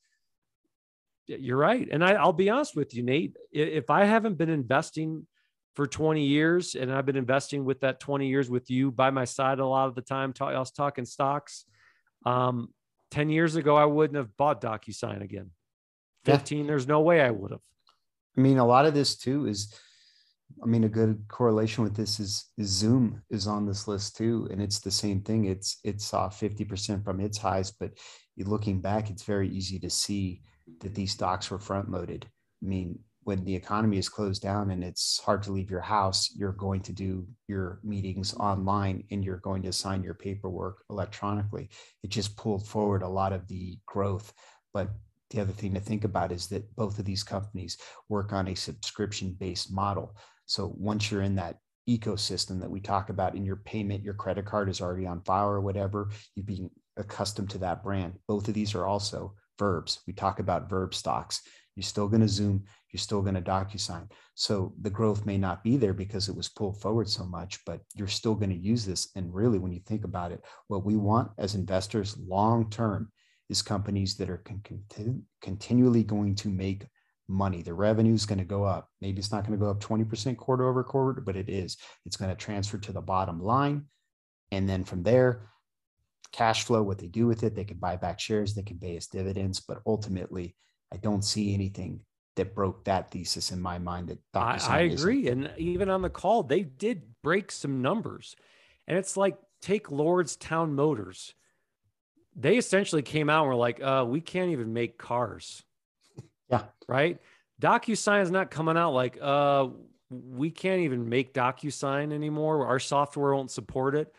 you're 1.40 1.58
right 1.58 1.88
and 1.92 2.04
I, 2.04 2.14
i'll 2.14 2.34
be 2.34 2.50
honest 2.50 2.76
with 2.76 2.94
you 2.94 3.04
nate 3.04 3.36
if 3.52 3.90
i 3.90 4.06
haven't 4.06 4.38
been 4.38 4.50
investing 4.50 5.26
for 5.76 5.88
20 5.88 6.26
years 6.26 6.76
and 6.76 6.92
I've 6.92 7.06
been 7.06 7.16
investing 7.16 7.64
with 7.64 7.82
that 7.82 8.00
20 8.00 8.28
years 8.28 8.50
with 8.50 8.70
you 8.70 8.92
by 8.92 9.10
my 9.10 9.26
side 9.26 9.60
a 9.60 9.66
lot 9.66 9.88
of 9.88 9.96
the 9.96 10.02
time. 10.02 10.34
I 10.42 10.60
was 10.60 10.72
talking 10.72 11.06
stocks. 11.06 11.66
Um, 12.26 12.70
10 13.12 13.30
years 13.30 13.56
ago, 13.56 13.76
I 13.76 13.86
wouldn't 13.86 14.18
have 14.18 14.36
bought 14.38 14.62
DocuSign 14.62 15.22
again. 15.22 15.52
15, 16.26 16.60
yeah. 16.60 16.68
there's 16.68 16.88
no 16.88 17.02
way 17.02 17.22
I 17.22 17.32
would 17.32 17.52
have. 17.52 17.62
I 18.38 18.42
mean, 18.42 18.58
a 18.58 18.66
lot 18.66 18.86
of 18.86 18.94
this 18.94 19.18
too 19.18 19.48
is, 19.48 19.74
I 20.62 20.66
mean, 20.66 20.84
a 20.84 20.90
good 20.90 21.24
correlation 21.28 21.84
with 21.84 21.96
this 21.96 22.20
is, 22.20 22.52
is 22.58 22.68
Zoom 22.68 23.22
is 23.30 23.48
on 23.48 23.66
this 23.66 23.88
list 23.88 24.18
too. 24.18 24.48
And 24.52 24.62
it's 24.62 24.80
the 24.80 24.92
same 24.92 25.22
thing. 25.22 25.46
It's, 25.46 25.80
it's 25.84 26.14
off 26.14 26.40
50% 26.40 27.04
from 27.04 27.20
its 27.20 27.38
highs, 27.38 27.72
but 27.72 27.92
looking 28.38 28.82
back, 28.82 29.10
it's 29.10 29.24
very 29.24 29.50
easy 29.50 29.80
to 29.80 29.90
see 29.90 30.42
that 30.80 30.96
these 30.96 31.12
stocks 31.12 31.52
were 31.52 31.60
front 31.60 31.92
loaded. 31.92 32.26
I 32.64 32.68
mean, 32.68 33.00
when 33.24 33.44
the 33.46 33.56
economy 33.56 33.98
is 33.98 34.10
closed 34.10 34.42
down 34.42 34.72
and 34.72 34.84
it's 34.84 35.20
hard 35.20 35.44
to 35.44 35.52
leave 35.52 35.70
your 35.70 35.82
house, 35.82 36.34
you're 36.36 36.54
going 36.54 36.82
to 36.82 36.92
do 36.92 37.28
your 37.48 37.80
meetings 37.84 38.34
online 38.36 39.04
and 39.12 39.24
you're 39.24 39.38
going 39.38 39.62
to 39.64 39.74
sign 39.74 40.04
your 40.04 40.16
paperwork 40.16 40.84
electronically. 40.90 41.70
It 42.04 42.10
just 42.10 42.36
pulled 42.36 42.68
forward 42.68 43.04
a 43.04 43.08
lot 43.08 43.32
of 43.32 43.48
the 43.48 43.78
growth. 43.86 44.34
But 44.74 44.90
the 45.30 45.42
other 45.42 45.54
thing 45.54 45.74
to 45.76 45.80
think 45.80 46.04
about 46.04 46.32
is 46.32 46.48
that 46.48 46.76
both 46.76 46.98
of 46.98 47.06
these 47.06 47.24
companies 47.24 47.78
work 48.10 48.34
on 48.34 48.48
a 48.48 48.56
subscription 48.56 49.36
based 49.40 49.72
model. 49.72 50.16
So 50.48 50.74
once 50.76 51.12
you're 51.12 51.22
in 51.22 51.36
that 51.36 51.58
ecosystem 51.88 52.60
that 52.62 52.72
we 52.72 52.80
talk 52.80 53.10
about 53.10 53.36
in 53.36 53.46
your 53.46 53.58
payment, 53.58 54.04
your 54.04 54.14
credit 54.16 54.46
card 54.46 54.68
is 54.68 54.82
already 54.82 55.06
on 55.06 55.22
file 55.22 55.48
or 55.48 55.62
whatever, 55.62 56.10
you've 56.36 56.46
been 56.48 56.70
accustomed 56.98 57.52
to 57.52 57.60
that 57.60 57.84
brand. 57.84 58.14
Both 58.28 58.48
of 58.48 58.54
these 58.54 58.74
are 58.76 58.86
also 58.86 59.36
verbs. 59.62 60.00
We 60.08 60.14
talk 60.14 60.40
about 60.40 60.72
verb 60.72 60.96
stocks. 60.96 61.42
You're 61.76 61.84
still 61.84 62.08
going 62.08 62.22
to 62.22 62.28
Zoom. 62.28 62.64
You're 62.92 62.98
still 63.08 63.22
going 63.22 63.36
to 63.36 63.42
DocuSign. 63.42 64.10
So 64.34 64.74
the 64.82 64.90
growth 64.90 65.24
may 65.24 65.38
not 65.38 65.64
be 65.64 65.78
there 65.78 65.94
because 65.94 66.28
it 66.30 66.36
was 66.36 66.50
pulled 66.50 66.82
forward 66.82 67.08
so 67.08 67.26
much, 67.26 67.60
but 67.64 67.82
you're 67.94 68.08
still 68.08 68.34
going 68.34 68.50
to 68.50 68.68
use 68.72 68.88
this. 68.88 69.10
And 69.16 69.32
really, 69.32 69.60
when 69.60 69.72
you 69.72 69.80
think 69.86 70.04
about 70.04 70.32
it, 70.32 70.44
what 70.68 70.84
we 70.84 70.98
want 70.98 71.30
as 71.38 71.54
investors 71.54 72.18
long 72.18 72.72
term 72.72 73.12
is 73.50 73.62
companies 73.62 74.18
that 74.18 74.32
are 74.32 74.44
con- 74.44 75.24
continually 75.44 76.04
going 76.04 76.34
to 76.38 76.50
make 76.50 76.88
money. 77.28 77.62
The 77.62 77.76
revenue 77.76 78.16
is 78.16 78.26
going 78.26 78.40
to 78.40 78.56
go 78.58 78.64
up. 78.64 78.90
Maybe 79.00 79.20
it's 79.20 79.32
not 79.32 79.46
going 79.46 79.60
to 79.60 79.64
go 79.64 79.70
up 79.70 79.80
20% 79.80 80.38
quarter 80.38 80.68
over 80.68 80.84
quarter, 80.84 81.22
but 81.22 81.38
it 81.38 81.50
is. 81.50 81.78
It's 82.08 82.18
going 82.18 82.32
to 82.32 82.36
transfer 82.36 82.80
to 82.80 82.92
the 82.92 83.02
bottom 83.02 83.40
line. 83.40 83.86
And 84.52 84.68
then 84.68 84.84
from 84.84 85.04
there, 85.04 85.44
cash 86.32 86.64
flow, 86.64 86.82
what 86.84 86.98
they 86.98 87.08
do 87.08 87.28
with 87.28 87.44
it, 87.44 87.56
they 87.56 87.64
can 87.64 87.78
buy 87.78 87.96
back 87.96 88.20
shares, 88.20 88.54
they 88.54 88.64
can 88.64 88.80
pay 88.80 88.98
us 88.98 89.08
dividends, 89.08 89.60
but 89.60 89.82
ultimately, 89.86 90.56
I 90.94 90.98
don't 90.98 91.24
see 91.24 91.54
anything 91.54 92.02
that 92.36 92.56
broke 92.56 92.86
that 92.86 93.12
thesis 93.12 93.52
in 93.52 93.62
my 93.62 93.78
mind. 93.78 94.10
That 94.10 94.20
I, 94.34 94.60
I 94.68 94.80
agree, 94.82 95.28
and 95.28 95.52
even 95.58 95.90
on 95.90 96.02
the 96.02 96.10
call, 96.10 96.44
they 96.44 96.62
did 96.62 97.04
break 97.22 97.52
some 97.52 97.82
numbers, 97.82 98.36
and 98.88 98.98
it's 98.98 99.18
like 99.18 99.38
take 99.62 99.88
Lordstown 99.88 100.72
Motors. 100.72 101.34
They 102.36 102.58
essentially 102.58 103.02
came 103.02 103.30
out 103.30 103.42
and 103.42 103.50
were 103.50 103.56
like, 103.56 103.82
uh, 103.82 104.06
"We 104.08 104.22
can't 104.22 104.52
even 104.52 104.74
make 104.74 104.98
cars." 104.98 105.64
Yeah. 106.50 106.64
Right. 106.86 107.18
DocuSign 107.62 108.24
is 108.24 108.30
not 108.30 108.52
coming 108.52 108.76
out 108.76 108.92
like, 108.92 109.18
uh, 109.22 109.70
we 110.10 110.52
can't 110.52 110.82
even 110.82 111.08
make 111.08 111.34
DocuSign 111.34 112.12
anymore. 112.12 112.68
Our 112.68 112.80
software 112.80 113.34
won't 113.34 113.52
support 113.52 113.96
it. 113.96 114.14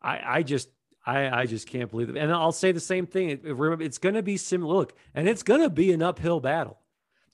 I, 0.00 0.20
I 0.24 0.42
just 0.44 0.68
I, 1.06 1.42
I 1.42 1.46
just 1.46 1.68
can't 1.68 1.90
believe 1.90 2.08
it. 2.08 2.16
And 2.16 2.32
I'll 2.32 2.52
say 2.52 2.72
the 2.72 2.80
same 2.80 3.06
thing. 3.06 3.40
It's 3.44 3.98
going 3.98 4.14
to 4.14 4.22
be 4.22 4.36
similar. 4.36 4.74
Look, 4.74 4.94
and 5.14 5.28
it's 5.28 5.42
going 5.42 5.60
to 5.60 5.70
be 5.70 5.92
an 5.92 6.02
uphill 6.02 6.40
battle. 6.40 6.78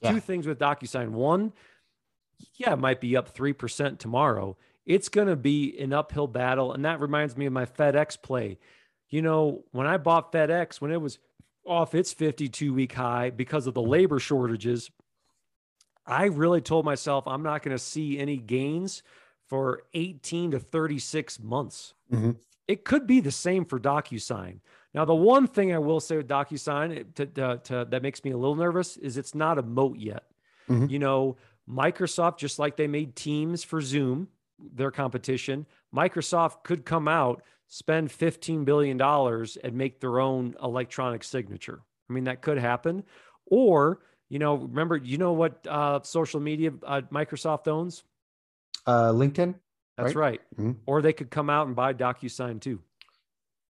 Yeah. 0.00 0.12
Two 0.12 0.20
things 0.20 0.46
with 0.46 0.58
DocuSign. 0.58 1.10
One, 1.10 1.52
yeah, 2.54 2.72
it 2.72 2.78
might 2.78 3.00
be 3.00 3.16
up 3.16 3.34
3% 3.34 3.98
tomorrow. 3.98 4.56
It's 4.86 5.08
going 5.08 5.28
to 5.28 5.36
be 5.36 5.78
an 5.78 5.92
uphill 5.92 6.26
battle. 6.26 6.72
And 6.72 6.84
that 6.84 7.00
reminds 7.00 7.36
me 7.36 7.46
of 7.46 7.52
my 7.52 7.66
FedEx 7.66 8.20
play. 8.20 8.58
You 9.08 9.22
know, 9.22 9.64
when 9.72 9.86
I 9.86 9.98
bought 9.98 10.32
FedEx, 10.32 10.80
when 10.80 10.90
it 10.90 11.00
was 11.00 11.18
off 11.64 11.94
its 11.94 12.12
52 12.12 12.72
week 12.72 12.94
high 12.94 13.30
because 13.30 13.66
of 13.66 13.74
the 13.74 13.82
labor 13.82 14.18
shortages, 14.18 14.90
I 16.06 16.24
really 16.24 16.60
told 16.60 16.84
myself 16.84 17.28
I'm 17.28 17.42
not 17.42 17.62
going 17.62 17.76
to 17.76 17.82
see 17.82 18.18
any 18.18 18.36
gains 18.36 19.02
for 19.48 19.82
18 19.94 20.52
to 20.52 20.58
36 20.58 21.40
months. 21.40 21.94
Mm-hmm. 22.12 22.30
It 22.70 22.84
could 22.84 23.04
be 23.04 23.18
the 23.18 23.32
same 23.32 23.64
for 23.64 23.80
DocuSign. 23.80 24.60
Now, 24.94 25.04
the 25.04 25.12
one 25.12 25.48
thing 25.48 25.74
I 25.74 25.78
will 25.78 25.98
say 25.98 26.16
with 26.18 26.28
DocuSign 26.28 27.14
to, 27.16 27.26
to, 27.26 27.60
to, 27.64 27.86
that 27.90 28.00
makes 28.00 28.22
me 28.22 28.30
a 28.30 28.36
little 28.36 28.54
nervous 28.54 28.96
is 28.96 29.16
it's 29.16 29.34
not 29.34 29.58
a 29.58 29.62
moat 29.62 29.98
yet. 29.98 30.22
Mm-hmm. 30.68 30.86
You 30.88 31.00
know, 31.00 31.36
Microsoft, 31.68 32.38
just 32.38 32.60
like 32.60 32.76
they 32.76 32.86
made 32.86 33.16
Teams 33.16 33.64
for 33.64 33.80
Zoom, 33.80 34.28
their 34.72 34.92
competition, 34.92 35.66
Microsoft 35.92 36.62
could 36.62 36.84
come 36.84 37.08
out, 37.08 37.42
spend 37.66 38.08
$15 38.08 38.64
billion 38.64 39.00
and 39.02 39.74
make 39.74 39.98
their 39.98 40.20
own 40.20 40.54
electronic 40.62 41.24
signature. 41.24 41.80
I 42.08 42.12
mean, 42.12 42.24
that 42.24 42.40
could 42.40 42.58
happen. 42.58 43.02
Or, 43.46 43.98
you 44.28 44.38
know, 44.38 44.54
remember, 44.54 44.96
you 44.96 45.18
know 45.18 45.32
what 45.32 45.66
uh, 45.66 46.02
social 46.04 46.38
media 46.38 46.70
uh, 46.86 47.00
Microsoft 47.10 47.66
owns? 47.66 48.04
Uh, 48.86 49.10
LinkedIn. 49.10 49.56
That's 50.02 50.14
right. 50.14 50.40
right. 50.56 50.58
Mm-hmm. 50.58 50.72
Or 50.86 51.02
they 51.02 51.12
could 51.12 51.30
come 51.30 51.50
out 51.50 51.66
and 51.66 51.76
buy 51.76 51.94
DocuSign 51.94 52.60
too. 52.60 52.80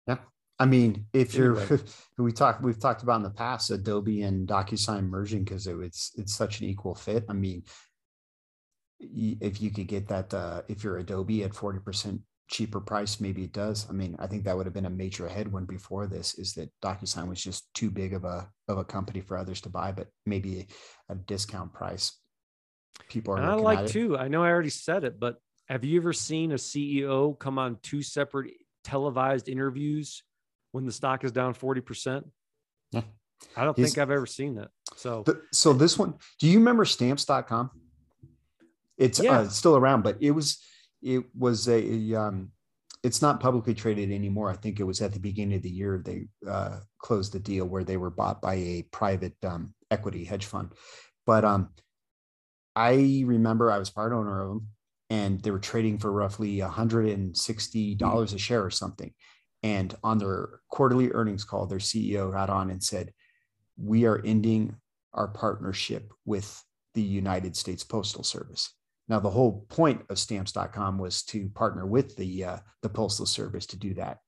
Yeah. 0.08 0.18
I 0.60 0.66
mean, 0.66 1.06
if 1.14 1.34
you're, 1.34 1.62
we 2.18 2.32
talked, 2.32 2.62
we've 2.62 2.80
talked 2.80 3.04
about 3.04 3.18
in 3.18 3.24
the 3.24 3.30
past, 3.30 3.72
Adobe 3.72 4.22
and 4.22 4.48
DocuSign 4.48 5.08
merging 5.08 5.44
because 5.44 5.68
it, 5.68 5.78
it's 5.80 6.12
it's 6.18 6.34
such 6.34 6.60
an 6.60 6.68
equal 6.68 6.96
fit. 6.96 7.26
I 7.30 7.34
mean, 7.34 7.64
if 9.00 9.62
you 9.62 9.72
could 9.72 9.88
get 9.88 10.08
that, 10.10 10.34
uh, 10.34 10.62
if 10.68 10.84
you're 10.84 10.98
Adobe 10.98 11.44
at 11.44 11.56
forty 11.56 11.80
percent 11.80 12.22
cheaper 12.50 12.82
price, 12.82 13.22
maybe 13.22 13.44
it 13.44 13.54
does. 13.54 13.88
I 13.90 13.94
mean, 13.94 14.16
I 14.20 14.28
think 14.28 14.44
that 14.44 14.58
would 14.58 14.66
have 14.66 14.74
been 14.74 14.88
a 14.88 14.90
major 14.90 15.28
headwind 15.28 15.68
before 15.68 16.08
this. 16.08 16.34
Is 16.38 16.54
that 16.56 16.72
DocuSign 16.82 17.30
was 17.30 17.42
just 17.42 17.74
too 17.74 17.90
big 17.90 18.14
of 18.14 18.26
a 18.26 18.50
of 18.68 18.78
a 18.78 18.84
company 18.84 19.22
for 19.22 19.38
others 19.38 19.62
to 19.62 19.70
buy, 19.70 19.92
but 19.92 20.08
maybe 20.26 20.68
a 21.08 21.16
discount 21.16 21.74
price. 21.74 22.18
People 23.08 23.36
are. 23.36 23.38
And 23.38 23.46
I 23.46 23.54
like 23.54 23.88
too. 23.88 24.18
I 24.18 24.28
know 24.28 24.44
I 24.44 24.50
already 24.50 24.70
said 24.70 25.04
it, 25.06 25.20
but 25.20 25.38
have 25.70 25.84
you 25.84 26.00
ever 26.00 26.14
seen 26.14 26.52
a 26.52 26.56
CEO 26.56 27.38
come 27.38 27.60
on 27.60 27.78
two 27.84 28.02
separate 28.02 28.54
televised 28.84 29.48
interviews 29.48 30.24
when 30.72 30.86
the 30.86 30.92
stock 30.92 31.24
is 31.24 31.32
down 31.32 31.54
40%? 31.54 32.24
Yeah. 32.92 33.02
I 33.56 33.64
don't 33.64 33.78
He's, 33.78 33.94
think 33.94 34.00
I've 34.00 34.12
ever 34.12 34.26
seen 34.26 34.56
that. 34.56 34.70
So, 34.96 35.24
the, 35.26 35.42
so 35.54 35.72
this 35.74 35.98
one, 35.98 36.16
do 36.40 36.48
you 36.48 36.58
remember 36.58 36.86
stamps.com? 36.86 37.70
It's 38.98 39.20
yeah. 39.20 39.42
uh, 39.42 39.48
still 39.50 39.78
around, 39.78 40.04
but 40.04 40.18
it 40.20 40.32
was, 40.32 40.60
it 41.02 41.24
was 41.38 41.70
a, 41.70 42.16
um, 42.16 42.52
it's 43.04 43.22
not 43.22 43.40
publicly 43.40 43.76
traded 43.76 44.12
anymore. 44.12 44.50
I 44.50 44.56
think 44.56 44.80
it 44.80 44.84
was 44.84 45.02
at 45.02 45.14
the 45.14 45.20
beginning 45.20 45.56
of 45.56 45.62
the 45.62 45.70
year 45.70 46.02
they 46.04 46.26
uh, 46.50 46.80
closed 46.98 47.32
the 47.32 47.40
deal 47.40 47.66
where 47.66 47.84
they 47.84 47.96
were 47.96 48.10
bought 48.10 48.42
by 48.42 48.56
a 48.56 48.86
private 48.92 49.36
um, 49.46 49.74
equity 49.92 50.26
hedge 50.26 50.46
fund. 50.46 50.74
But 51.26 51.46
um, 51.46 51.70
I 52.76 53.24
remember 53.26 53.72
I 53.72 53.78
was 53.78 53.92
part 53.92 54.12
owner 54.12 54.42
of 54.42 54.50
them 54.50 54.68
and 55.10 55.42
they 55.42 55.52
were 55.52 55.60
trading 55.60 55.98
for 55.98 56.12
roughly 56.12 56.58
$160 56.58 58.34
a 58.34 58.38
share 58.38 58.64
or 58.64 58.70
something. 58.70 59.12
And 59.64 59.96
on 60.04 60.18
their 60.18 60.62
quarterly 60.70 61.12
earnings 61.12 61.44
call, 61.44 61.66
their 61.66 61.80
CEO 61.80 62.32
got 62.32 62.50
on 62.50 62.70
and 62.70 62.84
said, 62.84 63.14
We 63.78 64.06
are 64.06 64.22
ending 64.24 64.76
our 65.14 65.28
partnership 65.28 66.14
with 66.26 66.64
the 66.94 67.02
United 67.02 67.56
States 67.56 67.84
Postal 67.84 68.24
Service. 68.24 68.74
Now, 69.08 69.20
the 69.20 69.30
whole 69.30 69.66
point 69.70 70.04
of 70.10 70.20
stamps.com 70.20 71.00
was 71.00 71.24
to 71.24 71.50
partner 71.50 71.86
with 71.86 72.16
the, 72.16 72.46
uh, 72.46 72.58
the 72.84 72.90
Postal 72.90 73.26
Service 73.26 73.66
to 73.68 73.78
do 73.78 73.96
that. 73.96 74.20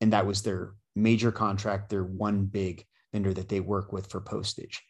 And 0.00 0.12
that 0.12 0.26
was 0.26 0.42
their 0.42 0.74
major 0.94 1.32
contract, 1.32 1.90
their 1.90 2.04
one 2.04 2.44
big 2.44 2.84
vendor 3.12 3.34
that 3.34 3.48
they 3.48 3.60
work 3.60 3.92
with 3.92 4.08
for 4.10 4.20
postage. 4.20 4.82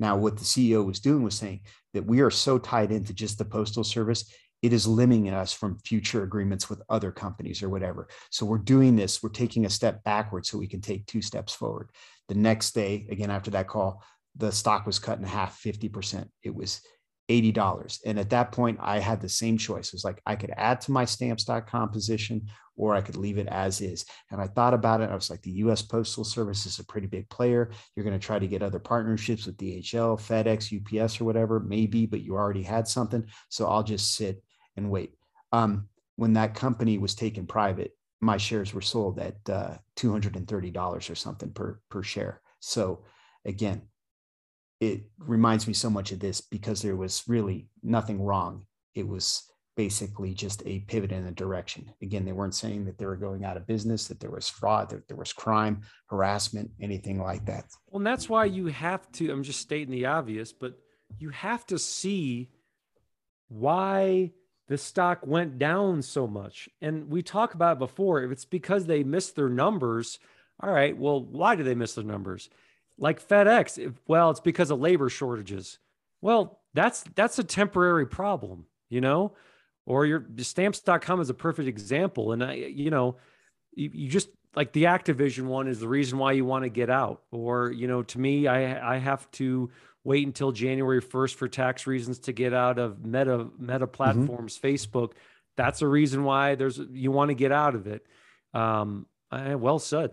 Now, 0.00 0.16
what 0.16 0.36
the 0.36 0.44
CEO 0.44 0.84
was 0.84 1.00
doing 1.00 1.22
was 1.22 1.34
saying 1.34 1.60
that 1.92 2.06
we 2.06 2.20
are 2.20 2.30
so 2.30 2.58
tied 2.58 2.92
into 2.92 3.12
just 3.12 3.38
the 3.38 3.44
Postal 3.44 3.84
Service, 3.84 4.32
it 4.62 4.72
is 4.72 4.86
limiting 4.86 5.30
us 5.30 5.52
from 5.52 5.78
future 5.78 6.22
agreements 6.22 6.68
with 6.68 6.82
other 6.88 7.12
companies 7.12 7.62
or 7.62 7.68
whatever. 7.68 8.08
So 8.30 8.44
we're 8.44 8.58
doing 8.58 8.96
this, 8.96 9.22
we're 9.22 9.30
taking 9.30 9.66
a 9.66 9.70
step 9.70 10.02
backwards 10.04 10.48
so 10.48 10.58
we 10.58 10.66
can 10.66 10.80
take 10.80 11.06
two 11.06 11.22
steps 11.22 11.54
forward. 11.54 11.90
The 12.28 12.34
next 12.34 12.74
day, 12.74 13.06
again, 13.10 13.30
after 13.30 13.50
that 13.52 13.68
call, 13.68 14.02
the 14.36 14.52
stock 14.52 14.86
was 14.86 14.98
cut 14.98 15.18
in 15.18 15.24
half 15.24 15.60
50%. 15.62 16.28
It 16.42 16.54
was 16.54 16.80
$80. 17.28 18.00
And 18.06 18.18
at 18.18 18.30
that 18.30 18.52
point, 18.52 18.78
I 18.80 18.98
had 18.98 19.20
the 19.20 19.28
same 19.28 19.58
choice. 19.58 19.88
It 19.88 19.94
was 19.94 20.04
like 20.04 20.20
I 20.24 20.34
could 20.34 20.52
add 20.56 20.80
to 20.82 20.92
my 20.92 21.04
stamps.com 21.04 21.90
position 21.90 22.48
or 22.76 22.94
I 22.94 23.00
could 23.00 23.16
leave 23.16 23.38
it 23.38 23.48
as 23.48 23.80
is. 23.80 24.06
And 24.30 24.40
I 24.40 24.46
thought 24.46 24.72
about 24.72 25.00
it. 25.00 25.10
I 25.10 25.14
was 25.14 25.28
like, 25.28 25.42
the 25.42 25.50
US 25.50 25.82
Postal 25.82 26.24
Service 26.24 26.64
is 26.64 26.78
a 26.78 26.84
pretty 26.84 27.06
big 27.06 27.28
player. 27.28 27.70
You're 27.94 28.04
going 28.04 28.18
to 28.18 28.24
try 28.24 28.38
to 28.38 28.46
get 28.46 28.62
other 28.62 28.78
partnerships 28.78 29.46
with 29.46 29.58
DHL, 29.58 30.18
FedEx, 30.18 31.02
UPS, 31.02 31.20
or 31.20 31.24
whatever, 31.24 31.60
maybe, 31.60 32.06
but 32.06 32.22
you 32.22 32.34
already 32.34 32.62
had 32.62 32.88
something. 32.88 33.26
So 33.48 33.66
I'll 33.66 33.82
just 33.82 34.14
sit 34.14 34.42
and 34.78 34.90
wait. 34.90 35.14
Um, 35.52 35.88
when 36.16 36.32
that 36.34 36.54
company 36.54 36.98
was 36.98 37.14
taken 37.14 37.46
private, 37.46 37.92
my 38.20 38.36
shares 38.36 38.74
were 38.74 38.80
sold 38.80 39.18
at 39.18 39.36
uh, 39.48 39.76
$230 39.96 41.10
or 41.10 41.14
something 41.14 41.52
per, 41.52 41.80
per 41.90 42.02
share. 42.02 42.40
So 42.60 43.04
again, 43.44 43.82
it 44.80 45.02
reminds 45.18 45.66
me 45.66 45.74
so 45.74 45.90
much 45.90 46.12
of 46.12 46.20
this 46.20 46.40
because 46.40 46.82
there 46.82 46.96
was 46.96 47.24
really 47.28 47.68
nothing 47.82 48.22
wrong. 48.22 48.64
It 48.94 49.06
was 49.06 49.44
basically 49.76 50.34
just 50.34 50.62
a 50.66 50.80
pivot 50.80 51.12
in 51.12 51.26
a 51.26 51.30
direction. 51.30 51.92
Again, 52.02 52.24
they 52.24 52.32
weren't 52.32 52.54
saying 52.54 52.84
that 52.86 52.98
they 52.98 53.06
were 53.06 53.16
going 53.16 53.44
out 53.44 53.56
of 53.56 53.66
business, 53.66 54.08
that 54.08 54.18
there 54.18 54.30
was 54.30 54.48
fraud, 54.48 54.90
that 54.90 55.06
there 55.06 55.16
was 55.16 55.32
crime, 55.32 55.82
harassment, 56.06 56.70
anything 56.80 57.22
like 57.22 57.46
that. 57.46 57.66
Well, 57.86 57.98
and 57.98 58.06
that's 58.06 58.28
why 58.28 58.46
you 58.46 58.66
have 58.66 59.10
to, 59.12 59.30
I'm 59.30 59.44
just 59.44 59.60
stating 59.60 59.92
the 59.92 60.06
obvious, 60.06 60.52
but 60.52 60.74
you 61.18 61.30
have 61.30 61.64
to 61.66 61.78
see 61.78 62.50
why 63.46 64.32
the 64.68 64.78
stock 64.78 65.26
went 65.26 65.58
down 65.58 66.02
so 66.02 66.26
much. 66.26 66.68
And 66.80 67.10
we 67.10 67.22
talk 67.22 67.54
about 67.54 67.76
it 67.76 67.80
before. 67.80 68.22
If 68.22 68.30
it's 68.30 68.44
because 68.44 68.86
they 68.86 69.02
missed 69.02 69.34
their 69.36 69.48
numbers, 69.48 70.18
all 70.60 70.72
right, 70.72 70.96
well, 70.96 71.22
why 71.22 71.56
do 71.56 71.62
they 71.62 71.74
miss 71.74 71.94
their 71.94 72.04
numbers? 72.04 72.50
like 72.98 73.26
FedEx, 73.26 73.78
if, 73.78 73.92
well, 74.06 74.30
it's 74.30 74.40
because 74.40 74.70
of 74.70 74.80
labor 74.80 75.08
shortages. 75.08 75.78
Well, 76.20 76.60
that's 76.74 77.04
that's 77.14 77.38
a 77.38 77.44
temporary 77.44 78.06
problem, 78.06 78.66
you 78.90 79.00
know. 79.00 79.34
Or 79.86 80.04
your 80.04 80.26
stamps.com 80.36 81.20
is 81.20 81.30
a 81.30 81.34
perfect 81.34 81.68
example. 81.68 82.32
And 82.32 82.44
I, 82.44 82.54
you 82.54 82.90
know, 82.90 83.16
you, 83.74 83.90
you 83.94 84.08
just 84.10 84.28
like 84.54 84.72
the 84.72 84.84
Activision 84.84 85.44
one 85.44 85.66
is 85.68 85.80
the 85.80 85.88
reason 85.88 86.18
why 86.18 86.32
you 86.32 86.44
want 86.44 86.64
to 86.64 86.68
get 86.68 86.90
out. 86.90 87.22
Or, 87.30 87.70
you 87.70 87.86
know, 87.86 88.02
to 88.02 88.20
me, 88.20 88.48
I 88.48 88.96
I 88.96 88.98
have 88.98 89.30
to 89.32 89.70
wait 90.08 90.26
until 90.26 90.52
January 90.52 91.02
1st 91.02 91.34
for 91.34 91.48
tax 91.48 91.86
reasons 91.86 92.18
to 92.20 92.32
get 92.32 92.54
out 92.54 92.78
of 92.78 93.04
Meta 93.04 93.46
Meta 93.58 93.80
mm-hmm. 93.80 93.92
platforms, 93.92 94.58
mm-hmm. 94.58 94.66
Facebook. 94.66 95.12
That's 95.54 95.82
a 95.82 95.86
reason 95.86 96.24
why 96.24 96.54
there's 96.54 96.78
you 96.78 97.12
want 97.12 97.28
to 97.28 97.34
get 97.34 97.52
out 97.52 97.74
of 97.74 97.86
it. 97.86 98.06
Um, 98.54 99.04
I, 99.30 99.54
well 99.56 99.78
said. 99.78 100.12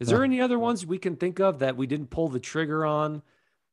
Is 0.00 0.08
there 0.08 0.24
any 0.24 0.40
other 0.40 0.58
ones 0.58 0.86
we 0.86 0.98
can 0.98 1.16
think 1.16 1.40
of 1.40 1.58
that 1.58 1.76
we 1.76 1.86
didn't 1.86 2.08
pull 2.08 2.28
the 2.28 2.40
trigger 2.40 2.86
on? 2.86 3.22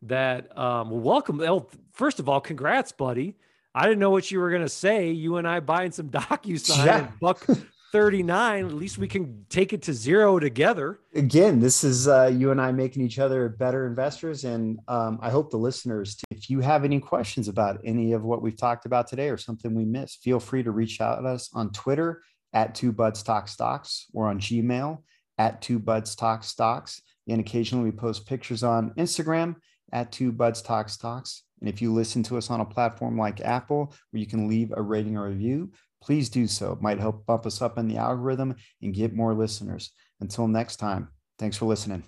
That 0.01 0.55
um, 0.57 1.01
welcome. 1.01 1.37
Well, 1.37 1.69
first 1.93 2.19
of 2.19 2.27
all, 2.27 2.41
congrats, 2.41 2.91
buddy. 2.91 3.37
I 3.73 3.83
didn't 3.83 3.99
know 3.99 4.09
what 4.09 4.29
you 4.29 4.41
were 4.41 4.51
gonna 4.51 4.67
say. 4.67 5.11
You 5.11 5.37
and 5.37 5.47
I 5.47 5.61
buying 5.61 5.91
some 5.93 6.09
DocuSign 6.19 6.85
yeah. 6.85 7.11
buck 7.21 7.47
39. 7.91 8.65
At 8.65 8.73
least 8.73 8.97
we 8.97 9.07
can 9.07 9.45
take 9.49 9.73
it 9.73 9.81
to 9.83 9.93
zero 9.93 10.39
together. 10.39 10.99
Again, 11.13 11.59
this 11.59 11.83
is 11.83 12.07
uh, 12.07 12.31
you 12.33 12.51
and 12.51 12.61
I 12.61 12.71
making 12.71 13.03
each 13.03 13.19
other 13.19 13.49
better 13.49 13.85
investors. 13.85 14.45
And 14.45 14.79
um, 14.87 15.19
I 15.21 15.29
hope 15.29 15.51
the 15.51 15.57
listeners, 15.57 16.17
if 16.31 16.49
you 16.49 16.61
have 16.61 16.85
any 16.85 16.99
questions 16.99 17.47
about 17.47 17.81
any 17.83 18.13
of 18.13 18.23
what 18.23 18.41
we've 18.41 18.57
talked 18.57 18.85
about 18.85 19.07
today 19.07 19.29
or 19.29 19.37
something 19.37 19.75
we 19.75 19.85
missed, 19.85 20.23
feel 20.23 20.39
free 20.39 20.63
to 20.63 20.71
reach 20.71 21.01
out 21.01 21.21
to 21.21 21.27
us 21.27 21.49
on 21.53 21.71
Twitter 21.71 22.23
at 22.53 22.75
Two 22.75 22.91
Buds 22.91 23.23
Talk 23.23 23.47
Stocks 23.47 24.07
or 24.13 24.27
on 24.27 24.39
Gmail 24.39 24.99
at 25.37 25.61
Two 25.61 25.79
Buds 25.79 26.15
Talk 26.15 26.43
Stocks. 26.43 27.01
And 27.27 27.39
occasionally 27.39 27.85
we 27.85 27.91
post 27.91 28.25
pictures 28.25 28.63
on 28.63 28.91
Instagram 28.91 29.55
at 29.91 30.11
Two 30.11 30.31
Buds 30.31 30.61
Talk 30.61 30.89
Stocks. 30.89 31.43
And 31.59 31.69
if 31.69 31.81
you 31.81 31.93
listen 31.93 32.23
to 32.23 32.37
us 32.37 32.49
on 32.49 32.59
a 32.61 32.65
platform 32.65 33.17
like 33.17 33.41
Apple, 33.41 33.93
where 34.09 34.19
you 34.19 34.25
can 34.25 34.47
leave 34.47 34.73
a 34.75 34.81
rating 34.81 35.15
or 35.15 35.27
review, 35.27 35.71
please 36.01 36.29
do 36.29 36.47
so. 36.47 36.73
It 36.73 36.81
might 36.81 36.99
help 36.99 37.25
bump 37.25 37.45
us 37.45 37.61
up 37.61 37.77
in 37.77 37.87
the 37.87 37.97
algorithm 37.97 38.55
and 38.81 38.93
get 38.93 39.15
more 39.15 39.33
listeners. 39.33 39.91
Until 40.19 40.47
next 40.47 40.77
time, 40.77 41.09
thanks 41.37 41.57
for 41.57 41.65
listening. 41.65 42.03